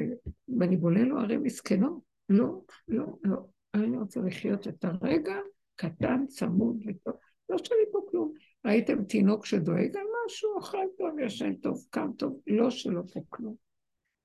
[0.60, 2.02] ואני בולה לו הרי מסכנות.
[2.30, 3.38] לא, לא, לא.
[3.74, 5.36] אני רוצה לחיות את הרגע
[5.76, 7.14] קטן, צמוד וטוב.
[7.50, 8.34] לא שלי פה כלום.
[8.66, 13.56] ראיתם תינוק שדואג על משהו, אוכל טוב, ישן טוב, קם טוב, לא שלא פה כלום.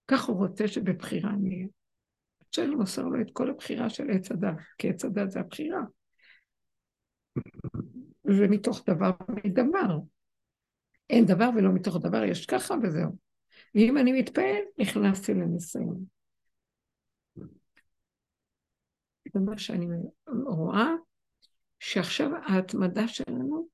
[0.09, 1.67] כך הוא רוצה שבבחירה נהיה.
[2.53, 5.83] שאני מוסר לו את כל הבחירה של עץ הדת, כי עץ הדת זה הבחירה.
[8.25, 9.11] זה מתוך דבר
[9.45, 9.99] מדבר.
[11.11, 13.17] אין דבר ולא מתוך דבר, יש ככה וזהו.
[13.75, 16.05] ואם אני מתפעל, נכנסתי לניסיון.
[19.33, 19.87] זה מה שאני
[20.47, 20.91] רואה,
[21.79, 23.69] שעכשיו ההתמדה שלנו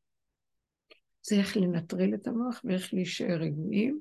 [1.23, 4.01] זה איך לנטרל את המוח ואיך להישאר רגועים.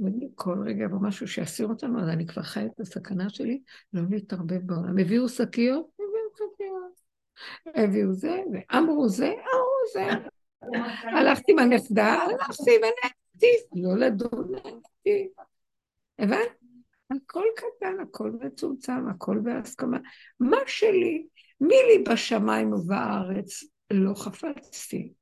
[0.00, 3.62] וכל רגע במשהו שיסיר אותנו, אז אני כבר חי את הסכנה שלי,
[3.92, 4.98] לא להתערבב בעולם.
[4.98, 7.00] הביאו שקיות, הביאו שקיות.
[7.74, 10.28] הביאו זה, ואמרו זה, אמרו זה.
[11.02, 15.28] הלכתי עם הנכדה, הלכתי ונהנתי, לא לדון, נהנתי.
[16.18, 16.48] הבנת?
[17.10, 19.98] הכל קטן, הכל מצומצם, הכל בהסכמה.
[20.40, 21.26] מה שלי,
[21.60, 25.12] מי לי בשמיים ובארץ לא חפצתי.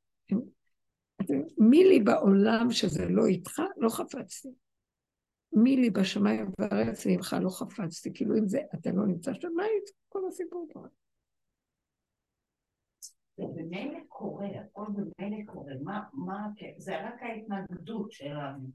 [1.59, 4.49] מי לי בעולם שזה לא איתך, לא חפצתי.
[5.53, 8.11] מי לי בשמיים ובארץ ממך לא חפצתי.
[8.15, 9.85] כאילו אם זה, אתה לא נמצא שם, מה היית?
[10.09, 10.81] כל הסיפור פה.
[13.37, 15.73] זה במילא קורה, הכל במילא קורה.
[15.83, 18.69] מה, מה, זה רק ההתנגדות שלנו.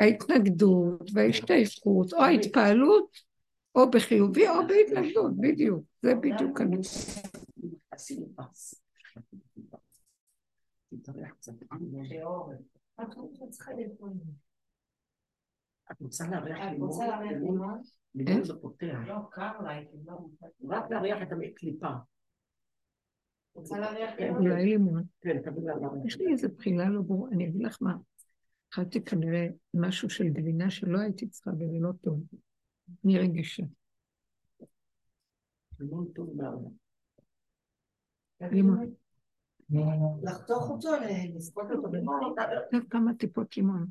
[0.00, 3.16] ההתנגדות וההשתייכות, או ההתפעלות,
[3.74, 5.84] או בחיובי או בהתנגדות, בדיוק.
[6.02, 6.76] זה בדיוק אני.
[15.90, 17.82] את רוצה להריח לימון?
[18.14, 18.98] לימון זה פותח.
[19.06, 19.80] לא, קר לה.
[20.68, 21.88] רק להריח את הקליפה.
[23.56, 25.02] להריח אולי לימון.
[25.20, 25.36] כן.
[26.04, 27.96] יש לי איזה בחילה לא ברורה, אני אגיד לך מה.
[28.72, 32.22] אכלתי כנראה משהו של גבינה שלא הייתי צריכה וזה לא טוב.
[33.04, 33.62] אני רגישה.
[38.40, 38.94] לימון.
[40.22, 40.90] לחתוך אותו,
[41.34, 42.84] לספוט אותו במים.
[42.90, 43.86] כמה טיפות לימון.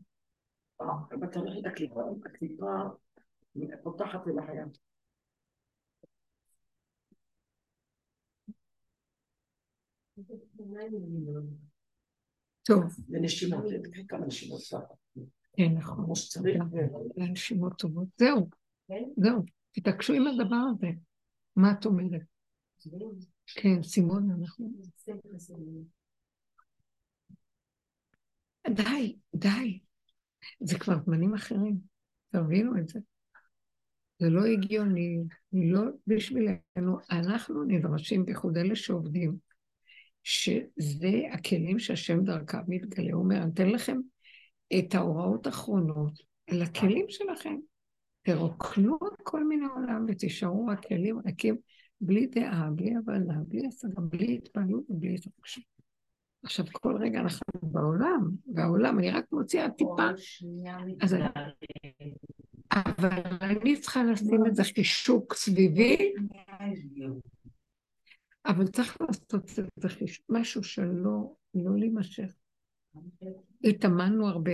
[1.32, 2.66] צריך את הקליפה, הקליפה
[3.84, 4.68] פותחת אל החיים.
[12.64, 12.84] טוב.
[13.10, 14.62] לנשימות, תקחי כמה נשימות.
[15.58, 16.06] כן, נכון.
[16.06, 16.64] כמו שצריך.
[17.18, 18.08] לנשימות טובות.
[18.18, 18.50] זהו,
[19.18, 19.44] זהו.
[19.72, 20.88] תתעקשו עם הדבר הזה.
[21.56, 22.22] מה את אומרת?
[23.46, 24.72] כן, סימון, אנחנו...
[28.70, 29.80] די, די.
[30.60, 31.80] זה כבר זמנים אחרים.
[32.30, 33.00] תבינו את זה.
[34.20, 36.98] זה לא הגיוני, לא בשבילנו.
[37.12, 39.38] אנחנו נדרשים, בייחוד אלה שעובדים,
[40.24, 43.14] שזה הכלים שהשם דרכם מתגלה.
[43.14, 43.98] הוא אומר, אני אתן לכם
[44.80, 46.14] את ההוראות האחרונות
[46.52, 47.56] לכלים שלכם.
[48.24, 51.58] תרוקנו כל מיני עולם ותישארו הכלים ריקים,
[52.02, 55.64] בלי דעה, בלי הבנה, בלי השגה, בלי התפעלות ובלי התרגשות.
[56.44, 60.10] עכשיו, כל רגע אנחנו בעולם, והעולם, אני רק מוציאה טיפה.
[61.02, 61.26] אז אני...
[62.72, 66.14] אבל אני צריכה לשים איזה חישוק סביבי,
[68.46, 72.34] אבל צריך לעשות איזה חישוק, משהו שלא לא להימשך.
[73.64, 74.52] התאמנו הרבה.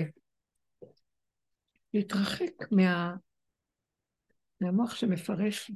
[1.93, 3.15] להתרחק מה...
[4.61, 5.71] מהמוח שמפרש.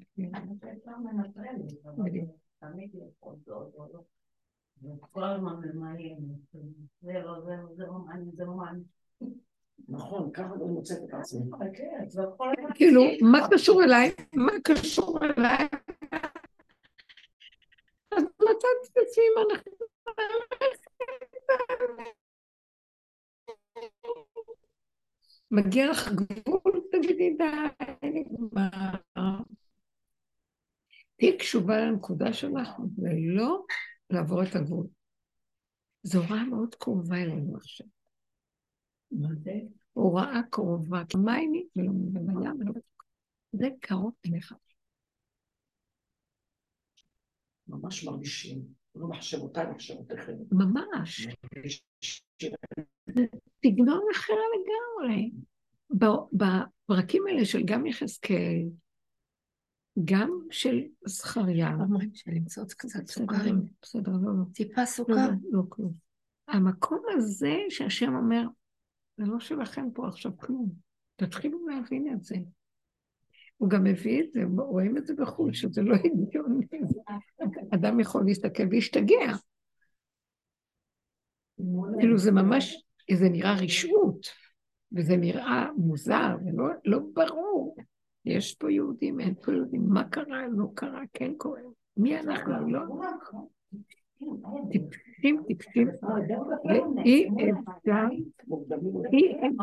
[9.90, 11.52] נכון, ככה אני מוצאת את עצמי.
[12.76, 14.12] כאילו, מה קשור אליי?
[14.36, 15.68] מה קשור אליי?
[18.12, 19.72] אז מצאתי את עצמי אם אנחנו...
[25.52, 27.44] מגיע לך גבול, תגידי די,
[28.04, 28.70] נגמר.
[31.16, 33.66] תהיי קשובה לנקודה שלך, ולא
[34.10, 34.88] לעבור את הגבול.
[36.04, 37.88] זו הוראה מאוד קרובה אלינו עכשיו.
[39.12, 39.54] מה זה?
[39.94, 42.74] הוראה קרובה, כי מה היא ולא בים ולא
[43.52, 44.54] זה קרוב אליך.
[47.68, 50.34] ממש מרגישים, לא מחשבותיי, מחשבותיכם.
[50.52, 51.28] ממש.
[53.66, 55.32] סגנון אחר לגמרי.
[56.34, 58.70] בפרקים האלה של גם יחזקאל,
[60.06, 61.70] גם של זכריה.
[62.14, 63.62] של למצוא קצת סוכרים.
[63.82, 64.44] בסדר, לא, לא.
[64.54, 65.14] טיפה סוכר.
[65.14, 65.94] לא, לא, כלום.
[66.48, 68.44] המקום הזה שהשם אומר,
[69.18, 70.70] זה לא שלכם פה עכשיו כלום.
[71.16, 72.36] תתחילו להבין את זה.
[73.58, 76.66] הוא גם מביא את זה, רואים את זה בחו"ל, שזה לא הגיוני.
[77.74, 79.34] אדם יכול להסתכל ולהשתגע.
[82.00, 84.28] כאילו זה ממש, זה נראה רשעות,
[84.92, 87.76] וזה נראה מוזר, ולא לא ברור.
[88.26, 91.60] יש פה יהודים, אין פה יהודים, מה קרה, לא קרה, כן קורה.
[91.98, 92.80] מי אנחנו, לא?
[94.72, 95.88] טיפשים, טיפשים,
[96.66, 98.08] ואי אפשר,
[99.14, 99.62] אי אפשר.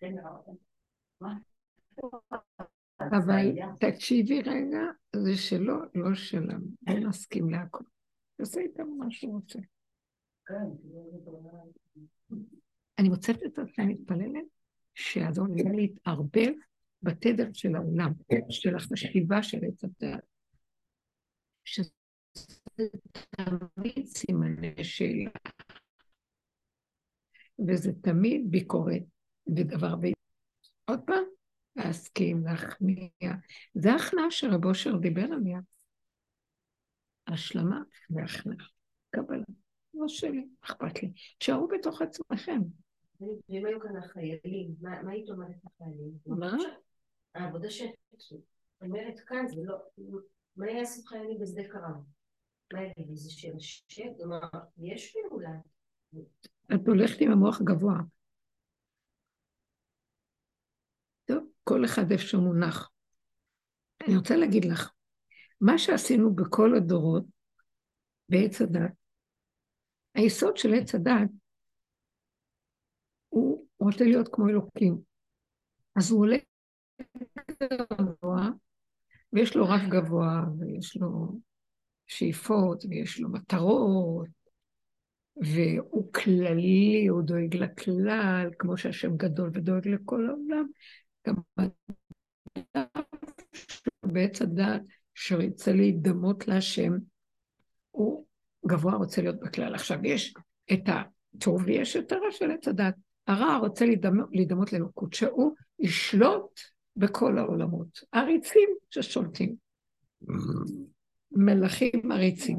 [0.00, 1.53] הגזים.
[3.00, 3.46] אבל
[3.80, 4.80] תקשיבי רגע,
[5.16, 6.66] זה שלו, לא שלנו.
[6.86, 7.84] לא נסכים להכל.
[8.36, 9.58] תעשה איתם מה שהוא רוצה.
[12.98, 14.44] אני מוצאת את עצמי מתפללת
[14.94, 16.52] שיעזור לי להתערבב
[17.02, 18.12] בתדר של העולם,
[18.50, 20.24] של החשיבה של עץ הדעת.
[21.64, 21.90] שזה
[23.30, 25.30] תמיד סימני שאלה,
[27.68, 29.02] וזה תמיד ביקורת
[29.56, 30.04] ודבר ב...
[30.84, 31.24] עוד פעם,
[31.76, 33.32] להסכים, להכניע.
[33.74, 35.58] זה ההכנעה שרב אושר דיבר עליה.
[37.26, 38.66] השלמה והכנעה,
[39.10, 39.44] קבלה.
[39.94, 41.12] לא שלי, אכפת לי.
[41.38, 42.60] תשארו בתוך עצמכם.
[43.20, 46.12] ואם היו כאן החיילים, מה היית אומרת לחיילים?
[46.26, 46.56] מה?
[47.34, 47.94] העבודה שאת
[48.82, 49.76] אומרת כאן זה לא...
[50.56, 51.96] מה יעשו חיילים בשדה קרב?
[52.72, 53.16] מה יגידו?
[53.16, 54.14] זה של השם?
[54.16, 54.40] כלומר,
[54.78, 55.50] יש פעולה.
[56.74, 57.96] את הולכת עם המוח גבוה.
[61.24, 62.90] טוב, כל אחד איפה שהוא מונח.
[64.06, 64.90] אני רוצה להגיד לך,
[65.60, 67.24] מה שעשינו בכל הדורות
[68.28, 68.92] בעץ הדת,
[70.14, 71.30] היסוד של עץ הדת,
[73.28, 74.98] הוא רוצה להיות כמו אלוקים.
[75.96, 76.36] אז הוא עולה
[77.92, 78.48] גבוה,
[79.32, 81.40] ויש לו רף גבוה, ויש לו
[82.06, 84.28] שאיפות, ויש לו מטרות,
[85.36, 90.66] והוא כללי, הוא דואג לכלל, כמו שהשם גדול ודואג לכל העולם.
[91.26, 91.34] גם
[94.02, 94.82] בעץ הדת
[95.14, 96.92] שרצה להידמות להשם,
[97.90, 98.24] הוא
[98.66, 99.74] גבוה רוצה להיות בכלל.
[99.74, 100.34] עכשיו, יש
[100.72, 102.94] את הטוב ויש את הרע של עץ הדת.
[103.26, 103.84] הרע רוצה
[104.32, 106.60] להידמות, לאלוקות, שהוא ישלוט
[106.96, 107.98] בכל העולמות.
[108.12, 109.56] עריצים ששולטים.
[111.32, 112.58] מלכים עריצים.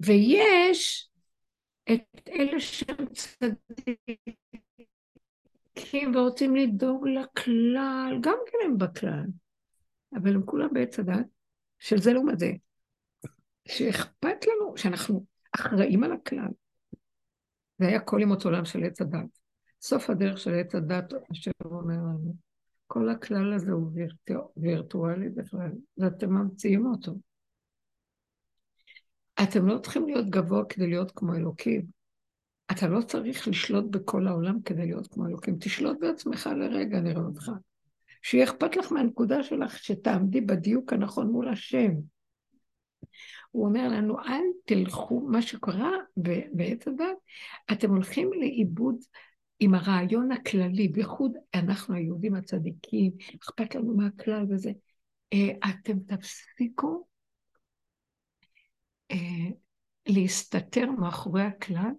[0.00, 1.10] ויש
[1.92, 4.34] את אלה שהם צדיקים
[6.14, 9.26] ורוצים לדאוג לכלל, גם כן הם בכלל,
[10.14, 11.26] אבל הם כולם בעץ הדת,
[11.78, 12.52] של זה לעומת זה,
[13.68, 16.48] שאכפת לנו, שאנחנו אחראים על הכלל.
[17.78, 19.38] זה היה כל ימות עולם של עץ הדת.
[19.82, 22.34] סוף הדרך של עץ הדת, אשר אומר לנו,
[22.86, 23.90] כל הכלל הזה הוא
[24.56, 27.12] וירטואלי בכלל, ואתם ממציאים אותו.
[29.42, 31.97] אתם לא צריכים להיות גבוה כדי להיות כמו אלוקים.
[32.70, 35.56] אתה לא צריך לשלוט בכל העולם כדי להיות כמו אלוקים.
[35.60, 37.50] תשלוט בעצמך לרגע, נראה אותך.
[38.22, 41.90] שיהיה אכפת לך מהנקודה שלך, שתעמדי בדיוק הנכון מול השם.
[43.50, 45.92] הוא אומר לנו, אל תלכו, מה שקרה
[46.52, 47.16] בעץ הדת,
[47.72, 48.96] אתם הולכים לאיבוד
[49.60, 53.12] עם הרעיון הכללי, בייחוד אנחנו היהודים הצדיקים,
[53.42, 54.72] אכפת לנו מהכלל וזה.
[55.32, 57.06] אה, אתם תפסיקו
[59.10, 59.16] אה,
[60.08, 61.90] להסתתר מאחורי הכלל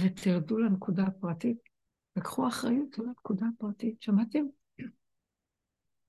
[0.00, 1.58] ותרדו לנקודה הפרטית,
[2.18, 4.02] וקחו אחריות על הנקודה הפרטית.
[4.02, 4.44] שמעתם?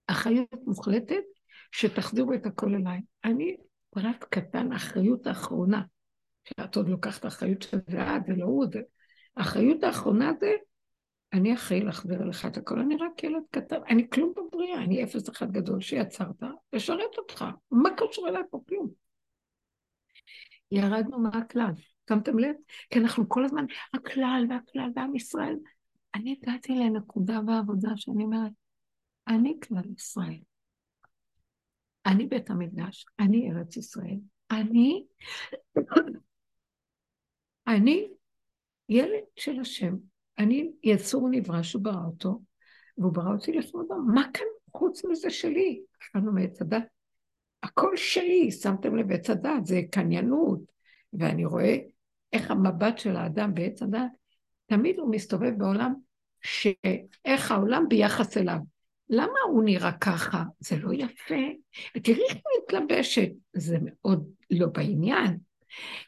[0.07, 1.23] אחריות מוחלטת,
[1.71, 3.01] שתחזירו את הכל אליי.
[3.23, 3.57] אני
[3.89, 5.81] פרט קטן, האחריות האחרונה,
[6.43, 8.81] שאת עוד לוקחת אחריות שזה את, זה לא הוא, זה...
[9.37, 10.51] האחריות האחרונה זה,
[11.33, 15.29] אני אחראי להחזיר אליך את הכל, אני רק ילד קטן, אני כלום בבריאה, אני אפס
[15.29, 18.59] אחד גדול שיצרת, לשרת אותך, מה קשור אליי פה?
[18.69, 18.89] כלום.
[20.71, 21.71] ירדנו מהכלל,
[22.09, 22.55] שמתם לב?
[22.89, 25.55] כי אנחנו כל הזמן, הכלל והכלל ועם ישראל.
[26.15, 28.51] אני הגעתי לנקודה בעבודה שאני אומרת,
[29.27, 30.39] אני כלל ישראל.
[32.05, 34.17] אני בית המקדש, אני ארץ ישראל,
[34.51, 35.05] אני,
[37.67, 38.09] אני
[38.89, 39.95] ילד של השם,
[40.39, 42.41] אני יצור נברא שהוא ברא אותו,
[42.97, 43.95] והוא ברא אותי לכבודו.
[44.13, 45.81] מה כאן חוץ מזה שלי?
[46.01, 46.83] אכלנו מעץ הדת.
[47.63, 50.59] הכל שלי, שמתם לב, עץ הדת זה קניינות,
[51.13, 51.77] ואני רואה
[52.33, 54.01] איך המבט של האדם בעץ הדת,
[54.65, 55.93] תמיד הוא מסתובב בעולם,
[56.41, 58.57] שאיך העולם ביחס אליו.
[59.09, 60.43] למה הוא נראה ככה?
[60.59, 61.35] זה לא יפה.
[61.97, 65.37] ותראי איך היא מתלבשת, זה מאוד לא בעניין.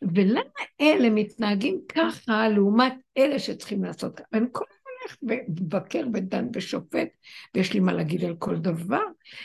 [0.01, 0.41] ולמה
[0.81, 4.27] אלה מתנהגים ככה לעומת אלה שצריכים לעשות ככה?
[4.31, 7.07] ואני כל הזמן הולך ומבקר ודן ושופט,
[7.55, 9.03] ויש לי מה להגיד על כל דבר,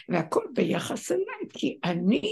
[0.09, 2.23] והכל ביחס אליי, כי אני...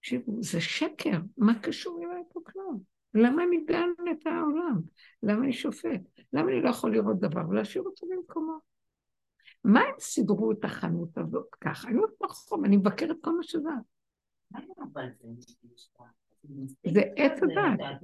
[0.00, 2.97] תקשיבו, זה שקר, מה קשור אליי פה כלום?
[3.14, 4.80] למה אני דן את העולם?
[5.22, 6.00] למה אני שופט?
[6.32, 8.58] למה אני לא יכול לראות דבר ולהשאיר אותו במקומו?
[9.64, 11.88] מה הם סידרו את החנות הזאת ככה?
[11.88, 13.68] אני אומרת ברחוב, אני מבקרת כל מה שזה.
[16.86, 18.02] זה עץ הדת.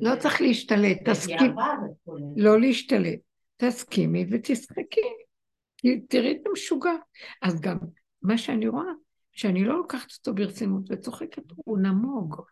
[0.00, 1.54] לא צריך להשתלט, תסכים.
[2.36, 3.20] לא להשתלט.
[3.56, 5.00] תסכימי ותשחקי.
[6.08, 6.92] תראי את המשוגע.
[7.42, 7.78] אז גם
[8.22, 8.92] מה שאני רואה,
[9.32, 12.42] שאני לא לוקחת אותו ברצינות וצוחקת, הוא נמוג.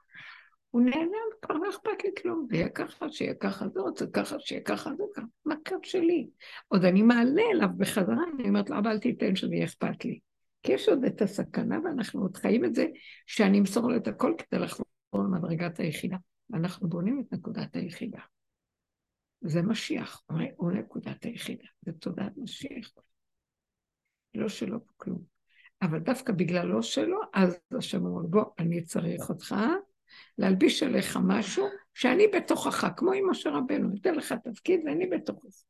[0.70, 4.36] הוא נהנה, כבר לא אכפת לי כלום, זה יהיה ככה, שיהיה ככה, זה רוצה ככה,
[4.40, 6.28] שיהיה ככה, זה ככה, מה קו שלי?
[6.68, 10.18] עוד אני מעלה אליו בחזרה, אני אומרת לו, אבל אל תיתן שזה יהיה אכפת לי.
[10.62, 12.86] כי יש עוד את הסכנה, ואנחנו עוד חיים את זה,
[13.26, 16.16] שאני אמסור לו את הכל כדי לחזור למדרגת היחידה.
[16.50, 18.20] ואנחנו בונים את נקודת היחידה.
[19.40, 20.22] זה משיח,
[20.56, 22.90] הוא נקודת היחידה, זה תודעת משיח.
[24.34, 25.22] לא שלו כלום.
[25.82, 29.54] אבל דווקא בגלל לא שלו, אז השם אומר, בוא, אני צריך אותך,
[30.38, 35.64] להלביש עליך משהו שאני בתוכך, כמו עם משה רבנו, אתן לך תפקיד ואני בתוך זה.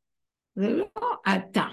[0.55, 0.85] לא
[1.35, 1.65] אתה.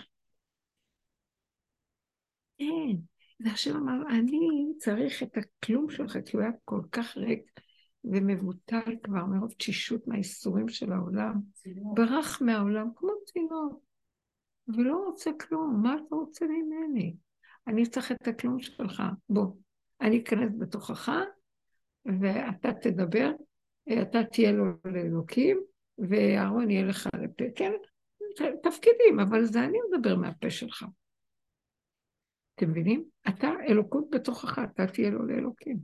[2.59, 2.97] כן,
[3.39, 7.61] זה השם אמר, אני צריך את הכלום שלך, כי הוא היה כל כך ריק
[8.05, 11.35] ומבוטל כבר מרוב תשישות מהאיסורים של העולם.
[11.95, 13.83] ברח מהעולם כמו צינור,
[14.69, 17.17] ולא רוצה כלום, מה אתה רוצה ממני?
[17.67, 19.47] אני צריך את הכלום שלך, בוא.
[20.01, 21.12] אני אכנס בתוכך,
[22.20, 23.30] ואתה תדבר,
[24.02, 25.61] אתה תהיה לו לאלוקים,
[25.98, 27.44] ואהרון יהיה לך לפה.
[27.54, 27.72] כן,
[28.62, 30.84] תפקידים, אבל זה אני מדבר מהפה שלך.
[32.54, 33.04] אתם מבינים?
[33.28, 35.78] אתה אלוקות בתוכך, אתה תהיה לו לאלוקים.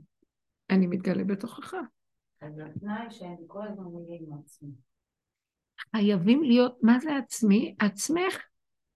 [0.69, 1.73] אני מתגלה בתוכך.
[2.41, 4.69] אז התנאי שאני כל הזמן מגיע עם עצמי.
[5.95, 7.75] חייבים להיות, מה זה עצמי?
[7.79, 8.43] עצמך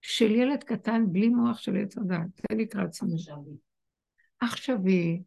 [0.01, 2.27] של ילד קטן בלי מוח של עץ הדת.
[2.35, 3.15] זה נקרא עצמי.
[4.39, 5.23] עכשווי.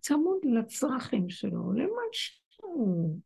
[0.00, 3.18] צמוד לצרכים שלו, למה שהוא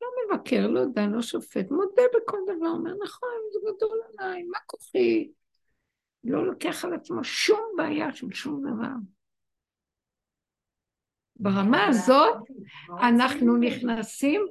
[0.00, 4.58] לא מבקר, לא דן, לא שופט, מודה בכל דבר, אומר, נכון, זה גדול עליי, מה
[4.66, 5.30] כוחי?
[6.24, 8.94] לא לוקח על עצמו שום בעיה של שום דבר.
[11.36, 12.36] ברמה הזאת
[13.00, 14.46] אנחנו נכנסים,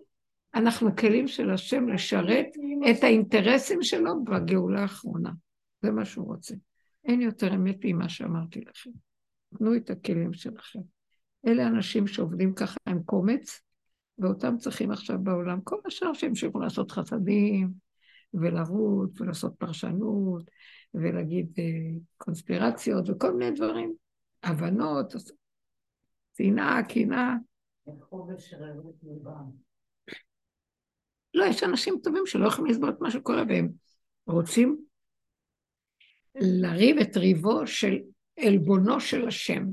[0.56, 2.48] אנחנו כלים של השם לשרת
[2.92, 5.32] את האינטרסים שלו בגאולה האחרונה.
[5.82, 6.56] זה מה שהוא רוצה.
[7.06, 8.90] אין יותר אמת ממה שאמרתי לכם.
[9.58, 10.80] תנו את הכלים שלכם.
[11.48, 13.62] אלה אנשים שעובדים ככה עם קומץ,
[14.20, 15.62] ואותם צריכים עכשיו בעולם.
[15.62, 17.86] כל השאר שימשיכו לעשות חסדים,
[18.34, 20.44] ולרוץ, ולעשות פרשנות,
[20.94, 23.94] ולהגיד אה, קונספירציות, וכל מיני דברים.
[24.44, 25.14] הבנות,
[26.38, 27.34] שנאה, קנאה.
[31.34, 33.70] לא, יש אנשים טובים שלא יכולים לסבול את מה שקורה, והם
[34.28, 34.86] רוצים
[36.36, 37.98] לריב את ריבו של
[38.40, 39.64] עלבונו של השם.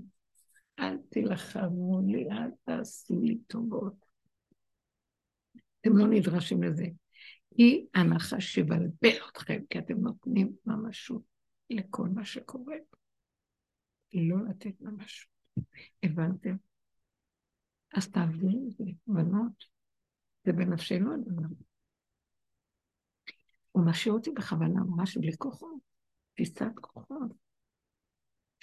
[0.83, 3.95] אל תילחמו לי, אל תעשו לי טובות.
[5.81, 6.87] אתם לא נדרשים לזה.
[7.57, 11.23] היא הנחש שבלבל אתכם, כי אתם נותנים ממשות
[11.71, 12.77] לכל מה שקורה.
[14.15, 15.31] לא לתת ממשות.
[16.03, 16.57] הבנתם?
[17.95, 19.65] אז תעבדו את זה, בנות.
[20.45, 21.49] זה בנפשנו הדבר.
[23.73, 25.81] הוא משאיר אותי בכוונה ממש בלי כוחות,
[26.33, 27.42] תפיסת כוחות.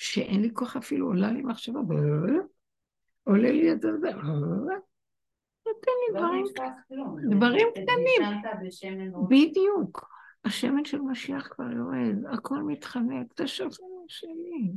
[0.01, 1.79] שאין לי כוח אפילו, עולה לי מחשבה,
[3.23, 3.87] עולה לי את זה,
[5.67, 6.45] נותן לי דברים,
[7.37, 8.21] דברים קטנים.
[9.29, 10.09] בדיוק.
[10.45, 13.69] השמן של משיח כבר יורד, הכל מתחלק, זה השמן
[14.07, 14.71] שלי.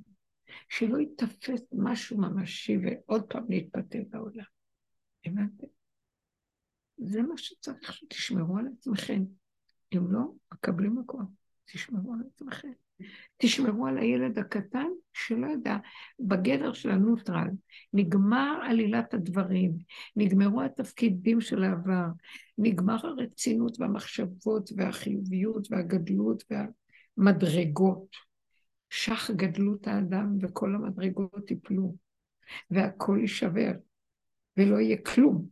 [0.69, 4.45] שלא ייתפס משהו ממשי ועוד פעם להתפתל בעולם.
[5.27, 5.67] הבנתם?
[6.97, 9.23] זה מה שצריך שתשמרו על עצמכם.
[9.95, 11.27] אם לא, מקבלים מקום.
[11.65, 12.73] תשמרו על עצמכם.
[13.37, 15.77] תשמרו על הילד הקטן שלא יודע,
[16.21, 17.49] בגדר של הנוטרל.
[17.93, 19.73] נגמר עלילת הדברים,
[20.17, 22.07] נגמרו התפקידים של העבר,
[22.59, 26.45] נגמר הרצינות והמחשבות והחיוביות והגדלות
[27.19, 28.33] והמדרגות.
[28.95, 31.97] שח גדלות האדם וכל המדרגות יפלו,
[32.71, 33.73] והכל יישבר,
[34.57, 35.47] ולא יהיה כלום,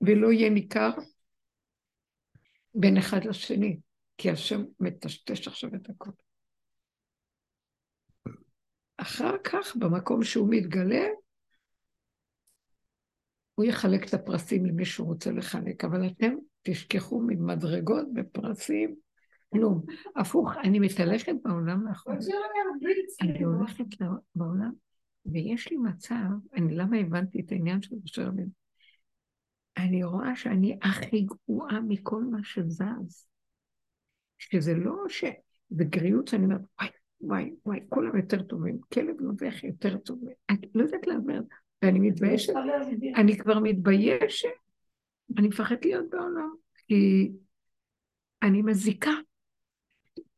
[0.00, 0.90] ולא יהיה ניכר
[2.74, 3.78] בין אחד לשני.
[4.20, 6.10] כי השם מטשטש עכשיו את הכל.
[8.96, 11.06] אחר כך, במקום שהוא מתגלה,
[13.54, 18.94] הוא יחלק את הפרסים למי שהוא רוצה לחלק, אבל אתם תשכחו ממדרגות ופרסים,
[19.48, 19.84] כלום.
[20.16, 22.18] הפוך, אני מתהלכת בעולם לאחרונה.
[23.22, 23.84] אני הולכת
[24.34, 24.72] בעולם,
[25.26, 28.50] ויש לי מצב, אני למה הבנתי את העניין של משה רבינו?
[29.76, 33.29] אני רואה שאני הכי גרועה מכל מה שזז.
[34.40, 35.24] שזה לא ש...
[35.70, 36.88] זה גריות שאני אומרת, וואי,
[37.20, 40.20] וואי, וואי, כולם יותר טובים, כלב נובח יותר טוב,
[40.50, 41.42] אני לא יודעת להסביר,
[41.82, 42.52] ואני מתביישת,
[43.16, 44.48] אני כבר מתביישת,
[45.38, 46.54] אני מפחדת להיות בעולם,
[46.86, 47.30] כי
[48.42, 49.10] אני מזיקה.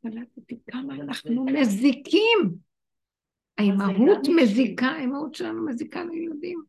[0.02, 2.54] קלטתי כמה אנחנו מזיקים.
[3.58, 6.62] האימהות מזיקה, האימהות שלנו מזיקה לילדים.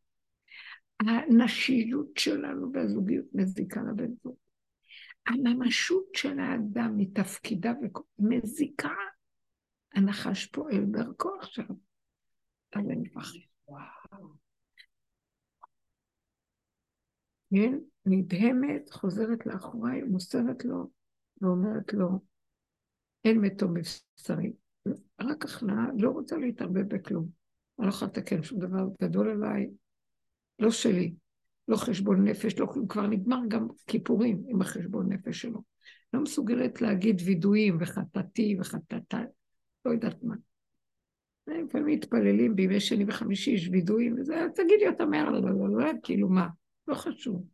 [1.00, 4.36] הנשיות שלנו והזוגיות מזיקה לבן זוג.
[5.28, 7.72] הממשות של האדם מתפקידה
[8.20, 8.90] מזיקה.
[9.94, 11.66] הנחש פועל דרכו עכשיו.
[12.76, 13.38] אז אני מפחד.
[17.54, 20.90] כן, נדהמת, חוזרת לאחוריי, מוסרת לו
[21.42, 22.10] ואומרת לו,
[23.26, 24.54] אין מתו מבשרי.
[25.22, 27.28] רק הכנעה, לא רוצה להתערבב בכלום.
[27.80, 29.70] אני לא יכולה לתקן שום דבר גדול עליי,
[30.60, 31.14] לא שלי.
[31.68, 35.64] לא חשבון נפש, לא כלום, כבר נגמר גם כיפורים עם החשבון נפש שלו.
[36.14, 39.22] לא מסוגלת להגיד וידויים וחטאתי וחטאתה,
[39.86, 40.36] לא יודעת מה.
[41.48, 45.92] לפעמים מתפללים בימי שני וחמישי, יש וידויים וזה, תגידי אותם מהר, לא, לא, לא, לא,
[46.04, 46.48] כאילו מה,
[46.88, 47.46] לא חשוב.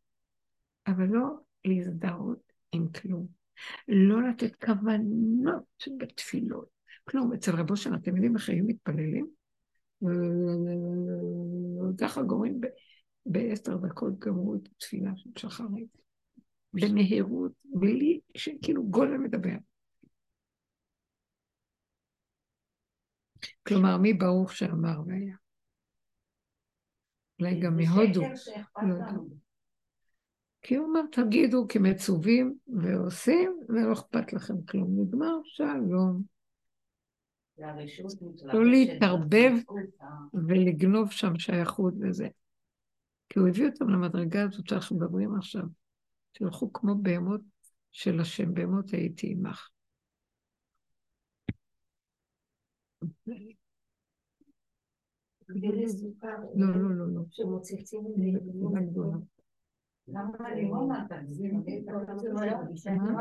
[0.88, 1.26] אבל לא
[1.66, 3.28] להזדהות עם כלום.
[3.88, 6.70] לא לתת כוונות בתפילות.
[7.03, 9.28] כלום, אצל רבו שלנו, אתם יודעים איך היו מתפללים?
[11.97, 12.62] ככה גורמים
[13.26, 15.97] בעשר דקות גמרו את התפילה של שחרית,
[16.74, 19.55] במהירות, בלי שכאילו גולם מדבר.
[23.67, 25.36] כלומר, מי ברוך שאמר והיה?
[27.39, 28.22] אולי גם מהודו.
[28.22, 28.95] לא
[30.61, 35.01] כי הוא אומר, תגידו כמצווים ועושים, ולא אכפת לכם כלום.
[35.01, 36.24] נגמר, שלום.
[38.43, 39.51] לא להתערבב
[40.34, 42.28] ולגנוב שם שייכות וזה.
[43.30, 45.64] כי הוא הביא אותם למדרגה הזאת שאנחנו מדברים עכשיו.
[46.32, 47.42] תלכו כמו בהמות
[47.92, 49.70] של השם, בהמות הייתי עמך.
[56.56, 57.22] לא, לא, לא, לא.
[57.32, 58.04] שמוצצים
[60.08, 60.88] למה הלימון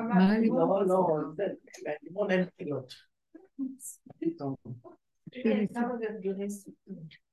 [0.09, 0.87] מה הלימון?
[0.87, 1.45] לא, לא,
[2.03, 2.93] לימון אין חילות.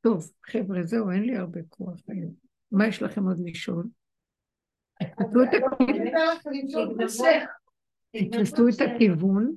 [0.02, 2.34] טוב, חבר'ה, זהו, אין לי הרבה כוח היום.
[2.72, 3.88] מה יש לכם עוד לשאול?
[8.12, 9.56] תתפסו את הכיוון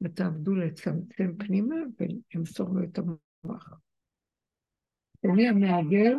[0.00, 3.80] ותעבדו לצמצם פנימה ולמסור לו את המוח.
[5.24, 6.16] אני המעגל,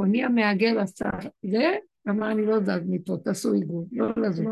[0.00, 1.10] אני המעגל עשה
[1.42, 1.64] זה,
[2.08, 4.46] אמר אני לא זז מפה, תעשו עיגול, לא לזוז.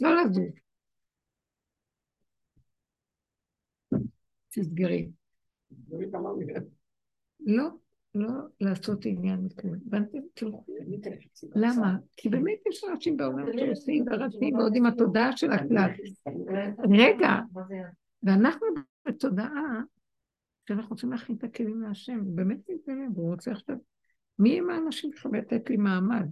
[0.00, 0.42] לא לזוז.
[4.48, 5.10] תסגרי.
[7.40, 7.68] לא.
[8.18, 9.74] לא לעשות עניין מכלום.
[9.86, 10.18] הבנתם?
[11.54, 11.96] למה?
[12.16, 15.90] כי באמת יש אנשים בעולם שעושים ורצים ועוד עם התודעה של הכלל.
[16.90, 17.30] רגע,
[18.22, 18.66] ואנחנו
[19.08, 19.80] בתודעה
[20.68, 23.76] שאנחנו רוצים להכין את הכלים להשם, באמת מתגלה, והוא רוצה עכשיו...
[24.38, 26.28] מי הם האנשים שיכולים לתת לי מעמד?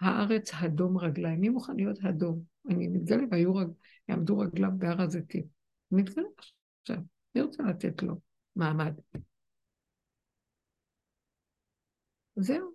[0.00, 1.40] הארץ הדום רגליים.
[1.40, 2.40] מי מוכן להיות הדום?
[2.70, 3.68] אני מתגלה, והיו רג...
[4.08, 5.44] יעמדו רגליו בהר הזיתים.
[5.90, 6.26] מתגלה
[6.80, 6.96] עכשיו,
[7.34, 8.14] אני רוצה לתת לו
[8.56, 8.94] מעמד.
[12.36, 12.70] זהו,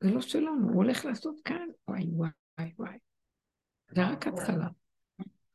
[0.00, 2.98] זה לא שלנו, הוא הולך לעשות כאן, וואי וואי וואי.
[3.94, 4.68] זה רק התחלה.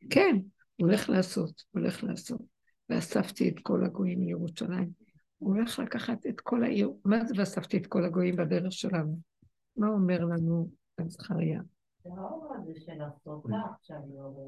[0.09, 0.35] כן,
[0.75, 2.41] הוא הולך לעשות, הוא הולך לעשות.
[2.89, 4.91] ואספתי את כל הגויים לירושלים,
[5.37, 6.91] הוא הולך לקחת את כל העיר.
[7.05, 9.19] מה זה ואספתי את כל הגויים בדרך שלנו?
[9.77, 10.69] מה אומר לנו
[11.07, 11.61] זכריה?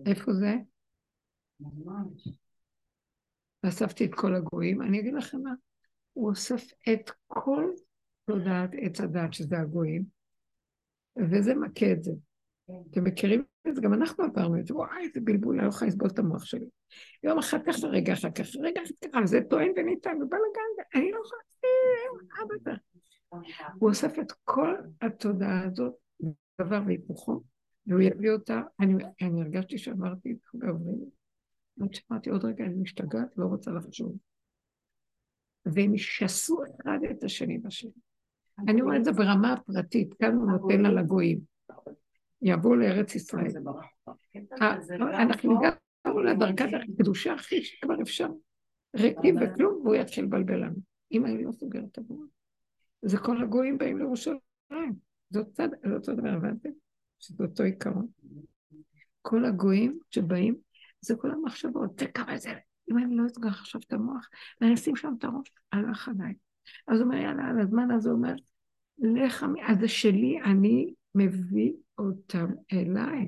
[0.06, 0.56] איפה זה?
[3.64, 4.82] ואספתי את כל הגויים.
[4.82, 5.54] אני אגיד לכם מה,
[6.14, 7.72] הוא אוסף את כל
[8.28, 10.04] תודעת עץ הדת, שזה הגויים,
[11.32, 12.12] וזה מכה את זה.
[12.92, 13.82] אתם מכירים את זה?
[13.82, 16.66] גם אנחנו עברנו את זה, וואי, איזה בלבול, אני לא יכולה לסבול את המוח שלי.
[17.24, 21.20] יום אחר כך ורגע אחר כך, רגע אחר כך, וזה טוען וניתן, ובלאגן, אני לא
[21.26, 22.76] יכולה לסבול,
[23.80, 25.94] הוא אוסף את כל התודעה הזאת,
[26.62, 27.44] דבר והיפוכו,
[27.88, 28.94] והוא יביא אותה, אני,
[29.42, 31.10] הרגשתי שאמרתי את הרבה עוברים,
[31.82, 34.18] עד שאמרתי עוד רגע, אני משתגעת, לא רוצה לחשוב.
[35.66, 37.92] והם ישסו אחד את השני בשני.
[38.68, 41.40] אני רואה את זה ברמה הפרטית, כאן הוא נותן על הגויים.
[42.42, 43.52] יבואו לארץ ישראל.
[44.62, 44.76] אה,
[45.22, 48.28] אנחנו הגענו לדרגת הקדושה הכי שכבר אפשר.
[48.96, 50.76] ריקים וכלום, והוא יתחיל לבלבל לנו.
[51.12, 52.24] אם אני לא סוגרת עבורו.
[53.02, 54.40] זה כל הגויים באים לירושלים.
[55.30, 55.40] זה
[55.94, 56.70] אותו דבר, הבנתם?
[57.20, 58.08] שזה אותו עיקרון.
[59.22, 60.56] כל הגויים שבאים,
[61.02, 62.54] זה כל המחשבות, זה כמה זה,
[62.92, 64.30] אם אני לא אסגר עכשיו את המוח,
[64.62, 66.34] ואני אשים שם את הראש, הלך עליי.
[66.88, 68.34] אז הוא אומר, יאללה, על הזמן הזה הוא אומר,
[69.00, 73.28] לך, אז זה שלי, אני מביא אותם אליי.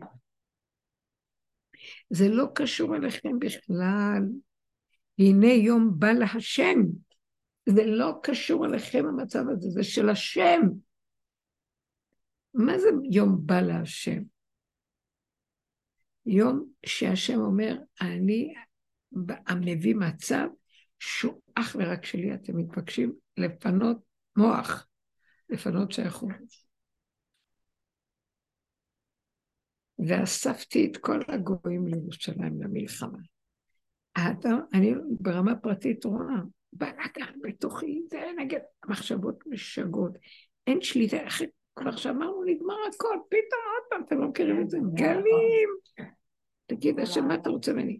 [2.09, 4.23] זה לא קשור אליכם בכלל.
[5.19, 6.79] הנה יום בא להשם.
[7.69, 10.61] זה לא קשור אליכם המצב הזה, זה של השם.
[12.53, 14.21] מה זה יום בא להשם?
[16.25, 18.53] יום שהשם אומר, אני
[19.65, 20.47] מביא מצב
[20.99, 23.97] שהוא אך ורק שלי, אתם מתבקשים לפנות
[24.35, 24.87] מוח,
[25.49, 26.29] לפנות שייכות.
[30.07, 33.19] ואספתי את כל הגויים לירושלים למלחמה.
[34.15, 36.35] האדם, אני ברמה פרטית רואה,
[36.73, 40.11] בלאגן בתוכי, זה נגד מחשבות משגעות.
[40.67, 41.41] אין שליטה, איך
[41.75, 45.69] כבר שאמרנו, נגמר הכל, פתאום עוד פעם, אתם לא מכירים את זה, גלים.
[46.65, 47.99] תגיד, השם, מה אתה רוצה ממני?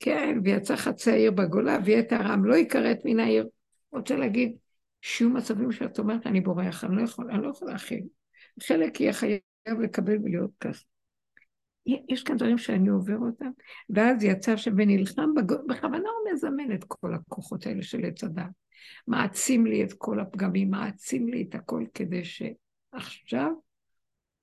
[0.00, 3.48] כן, ויצא חצי העיר בגולה, ויתר העם לא יכרת מן העיר.
[3.92, 4.56] רוצה להגיד,
[5.00, 8.04] שיהיו מצבים שאת אומרת, אני בורח, אני לא יכול, אני לא יכול להכיל.
[8.62, 9.40] חלק יהיה חייב
[9.82, 10.84] לקבל ולהיות ככה.
[12.08, 13.50] יש כאן דברים שאני עובר אותם,
[13.90, 15.52] ואז יצא ונלחם, בג...
[15.68, 18.44] בכוונה הוא מזמן את כל הכוחות האלה של עץ הדת.
[19.06, 23.50] מעצים לי את כל הפגמים, מעצים לי את הכל כדי שעכשיו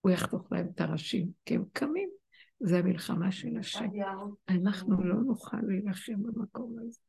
[0.01, 2.16] הוא יחתוך להם את הראשים, כי הם קמים.
[2.60, 3.86] זה המלחמה של השם.
[4.49, 6.99] אנחנו לא נוכל להילחם במקום הזה.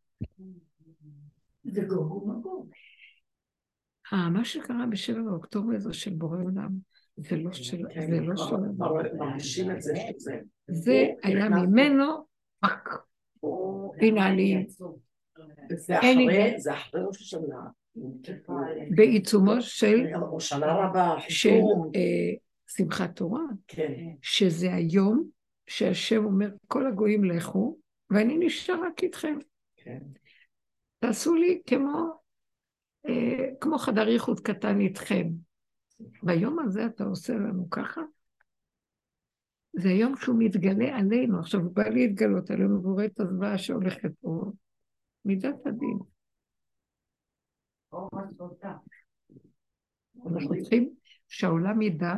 [1.65, 2.71] זה גוג ומגוג.
[4.13, 6.71] אה, מה שקרה בשבע באוקטובר זה של בורא עולם.
[7.17, 7.83] זה לא של...
[7.95, 8.57] כן, זה לא של...
[10.69, 12.27] זה היה ממנו.
[14.01, 14.67] הנה אני...
[16.57, 17.61] זה אחרי ראש השנה.
[18.97, 20.07] בעיצומו של...
[20.39, 21.15] שנה רבה.
[21.29, 21.61] של
[21.95, 22.35] אה,
[22.67, 23.43] שמחת תורה.
[23.67, 23.93] כן.
[24.23, 25.29] שזה היום
[25.69, 27.79] שהשם אומר, כל הגויים לכו,
[28.11, 29.39] ואני נשאר רק איתכם.
[29.77, 29.99] כן.
[30.99, 32.21] תעשו לי כמו,
[33.09, 35.29] אה, כמו חדר ייחוד קטן איתכם.
[36.23, 38.01] ביום הזה אתה עושה לנו ככה?
[39.73, 41.39] זה היום שהוא מתגלה עלינו.
[41.39, 44.53] עכשיו, הוא בא להתגלות עלינו והוא רואה את הזוועה שהולכת פה.
[45.25, 45.99] מידת הדין.
[50.27, 50.91] אנחנו צריכים
[51.29, 52.15] שהעולם ידע,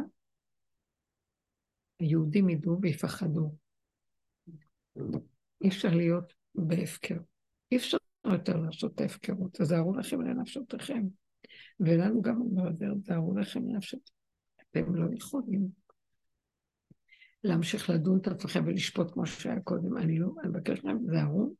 [2.01, 3.55] היהודים ידעו ויפחדו.
[5.64, 7.16] אי אפשר להיות בהפקר.
[7.72, 9.55] אי אפשר יותר לעשות את ההפקרות.
[9.55, 11.07] תזהרו לכם לנפשותיכם.
[11.80, 12.70] ולנו גם אומר,
[13.05, 14.14] תארו לכם לנפשותיכם.
[14.70, 15.68] אתם לא יכולים
[17.44, 19.96] להמשיך לדון את עצמכם ולשפוט כמו שהיה קודם.
[19.96, 21.55] אני לא, אני מבקש להם, תזהרו,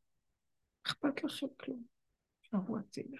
[0.86, 1.82] אכפת לכם כלום.
[2.43, 3.18] תשארו הצידה.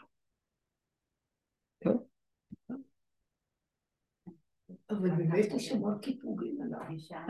[1.85, 2.10] טוב?
[4.91, 6.81] אבל באמת יש המון קיפורים עליו.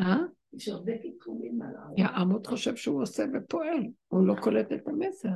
[0.01, 0.17] אה?
[0.53, 1.83] יש הרבה קיפורים עליו.
[1.97, 5.29] יעמוד חושב שהוא עושה ופועל, הוא לא קולט את המסר.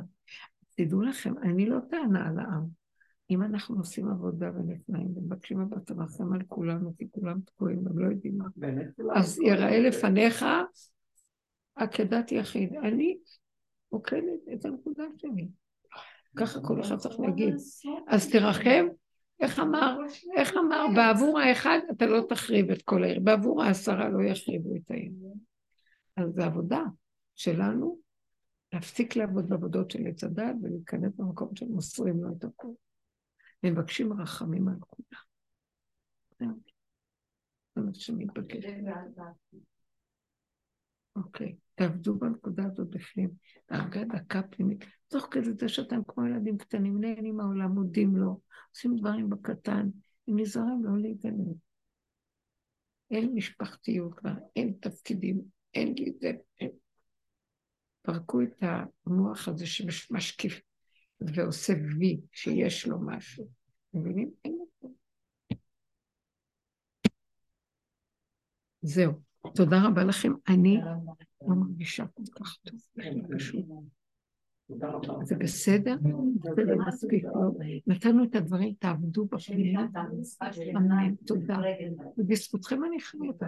[0.75, 2.65] תדעו לכם, אני לא טענה על העם.
[3.29, 8.11] אם אנחנו עושים עבודה ונפלאים ומבקשים מבט תרחם על כולנו, כי כולם תקועים, הם לא
[8.11, 8.45] יודעים מה.
[9.15, 10.45] אז יראה לפניך
[11.75, 12.73] עקדת יחיד.
[12.73, 13.17] אני
[13.89, 15.47] עוקדת את הנקודה שלי.
[16.35, 17.55] ככה כל אחד צריך להגיד.
[18.07, 18.85] אז תרחם,
[19.39, 19.97] איך אמר,
[20.37, 24.91] איך אמר, בעבור האחד אתה לא תחריב את כל העיר, בעבור העשרה לא יחריבו את
[24.91, 25.11] העיר.
[26.17, 26.81] אז זו עבודה
[27.35, 27.99] שלנו,
[28.73, 32.73] להפסיק לעבוד בעבודות של עץ הדת ולהיכנס במקום שמוסרים לו את הכול.
[33.63, 36.53] מבקשים רחמים על כולם.
[37.75, 38.65] זה מה שמתבקש.
[41.15, 43.29] אוקיי, תעבדו בנקודה הזאת בפנים,
[43.69, 44.85] הרגע דקה פנימית.
[45.07, 48.39] תוך כדי זה שאתם כמו ילדים קטנים, נהנים מהעולם, מודים לו,
[48.73, 49.89] עושים דברים בקטן,
[50.27, 51.53] הם נזהרים לא להתעניין.
[53.11, 55.41] אין משפחתיות כבר, אין תפקידים,
[55.73, 56.71] אין לי זה, אין.
[58.01, 58.63] פרקו את
[59.05, 60.61] המוח הזה שמשקיף
[61.21, 63.47] ועושה וי, שיש לו משהו.
[63.93, 64.31] מבינים?
[64.45, 64.89] אין לו.
[68.81, 69.24] זהו.
[69.55, 70.31] תודה רבה לכם.
[70.47, 70.77] אני
[71.47, 72.79] לא מרגישה כל כך טוב.
[75.23, 75.95] זה בסדר?
[76.39, 77.23] בסדר, מספיק.
[77.23, 77.51] לא.
[77.87, 79.81] נתנו את הדברים, תעבדו בפנייה.
[80.77, 81.57] אמן, תודה.
[82.17, 83.43] ובזכותכם אני חייבת,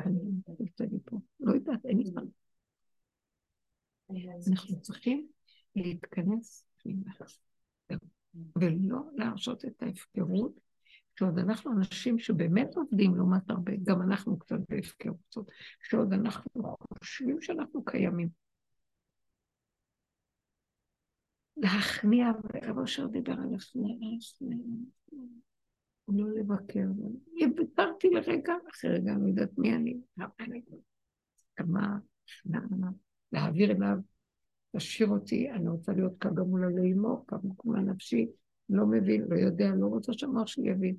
[0.82, 1.18] אני פה.
[1.40, 2.24] לא יודעת, אין לי זמן.
[4.48, 5.28] אנחנו צריכים
[5.76, 6.66] להתכנס
[8.56, 10.60] ולא להרשות את ההפקרות,
[11.20, 15.36] שעוד אנחנו אנשים שבאמת עובדים לעומת הרבה, גם אנחנו קצת בהפקרות,
[15.84, 18.30] שעוד אנחנו חושבים שאנחנו קיימים.
[21.58, 23.98] להכניע, ורב אשר דיבר על הכניעה,
[26.08, 26.88] לא לבקר.
[27.58, 29.98] ויתרתי לרגע, אחרי רגע אני יודעת מי אני,
[31.56, 32.62] כמה, שנאה,
[33.32, 33.98] להעביר אליו,
[34.76, 38.28] תשאיר אותי, אני רוצה להיות כגמול מול לאמו, כגמול נפשי,
[38.70, 40.96] לא מבין, לא יודע, לא רוצה שהמוח שלי יבין.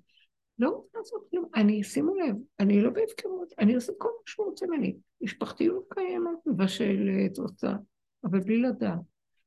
[0.58, 1.44] לא רוצה לעשות כלום.
[1.54, 4.96] אני, שימו לב, אני לא בהפקרות, אני עושה כל מה שהוא רוצה ממני.
[5.20, 7.76] משפחתיות קיימת, מבשלת, עושה,
[8.24, 9.00] אבל בלי לדעת.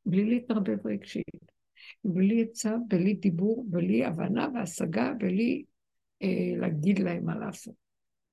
[0.06, 1.52] בלי להתערבב רגשית,
[2.04, 5.64] בלי עצה, בלי דיבור, בלי הבנה והשגה, בלי
[6.24, 7.76] אה, להגיד להם מה לעשות.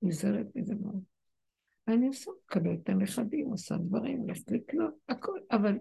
[0.03, 1.03] נזהרת מזה מאוד.
[1.89, 5.79] אני עושה, מקבלת את הנכדים, עושה דברים, הולכת לקנות, הכל, אבל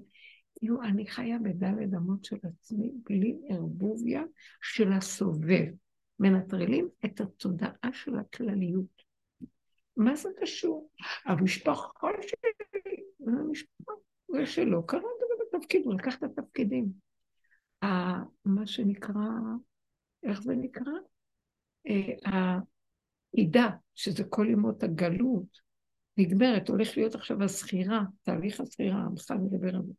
[0.60, 4.24] כאילו אני חיה בדלת אמות של עצמי, בלי ערבוביה
[4.62, 5.66] של הסובב.
[6.20, 9.04] מנטרלים את התודעה של הכלליות.
[9.98, 10.90] מה זה קשור?
[11.26, 13.94] המשפחה שלי, המשפחה,
[14.28, 15.02] זה שלא קרה
[15.60, 16.86] תפקיד, הוא לקח את התפקידים.
[18.46, 19.30] מה שנקרא,
[20.24, 20.92] איך זה נקרא?
[23.34, 25.60] העידה, שזה כל ימות הגלות,
[26.18, 29.94] נגמרת, הולך להיות עכשיו הסחירה, תהליך הסחירה, המחל מדבר על זה.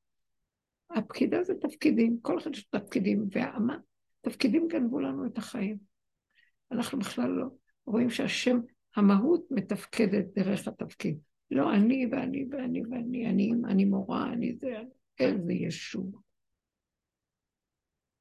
[0.91, 3.79] הפקידה זה תפקידים, כל אחד יש תפקידים, והאמה,
[4.21, 5.79] תפקידים גנבו לנו את החיים.
[6.73, 7.47] אנחנו בכלל לא
[7.87, 8.61] רואים שהשם,
[8.97, 11.19] המהות מתפקדת דרך התפקיד.
[11.51, 14.75] לא אני ואני ואני ואני, אני, אני מורה, אני זה.
[15.21, 16.23] איזה ישוב.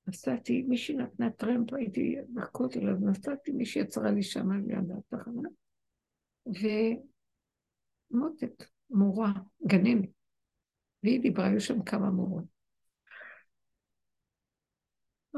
[0.07, 5.49] נסעתי, מישהי נתנה טרמפ, הייתי בכותל, אז נסעתי, מישהי יצרה לי שם ליד התחנה,
[8.13, 9.34] ומותק, מורה,
[9.68, 10.09] גננת,
[11.03, 12.57] והיא דיברה, היו שם כמה מורות.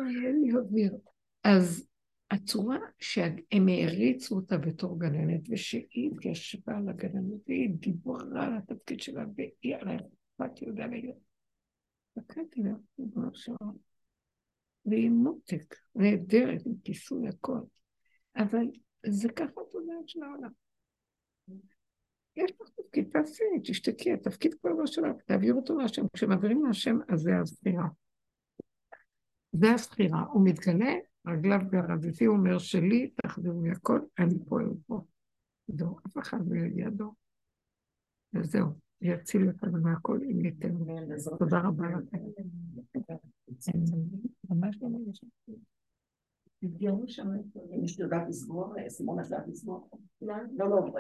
[0.02, 0.97] אין לי אוויר.
[1.43, 1.88] אז
[2.32, 9.26] הצורה שהם העריצו אותה בתור גננת, ושהיא התיישבה על הגננת, והיא דיברה על התפקיד שלה,
[9.36, 11.20] והיא על האכפת יהודה ויהודה.
[12.18, 13.76] הסתכלתי לה, ריבונו של עולם.
[14.86, 17.60] והיא מותק, נהדרת, עם כיסוי הכל.
[18.36, 18.66] אבל
[19.06, 20.50] זה ככה התודעת של העולם.
[22.36, 26.06] יש לך תפקיד, תעשי, תשתקי, התפקיד כבר לא שלך, תעביר אותו להשם.
[26.14, 27.88] כשמעבירים להשם, אז זה הספירה.
[29.52, 30.24] זה הספירה.
[30.24, 30.93] הוא מתגלה,
[31.28, 35.02] רגליו גרזתי, הוא אומר שלי, תחזירו לי הכל, אני פועל פה.
[35.68, 37.14] זהו, אף אחד לא דור.
[38.34, 38.68] וזהו.
[39.02, 40.74] יציל אותנו מהכל אם ניתן.
[41.39, 42.18] תודה רבה לכם.
[44.50, 45.28] ממש לא מרגישה.
[46.61, 47.28] נסגרו שם,
[47.99, 48.74] יודעת לסגור?
[48.88, 49.90] סימון יודעת לסגור?
[50.22, 50.91] לא, לא,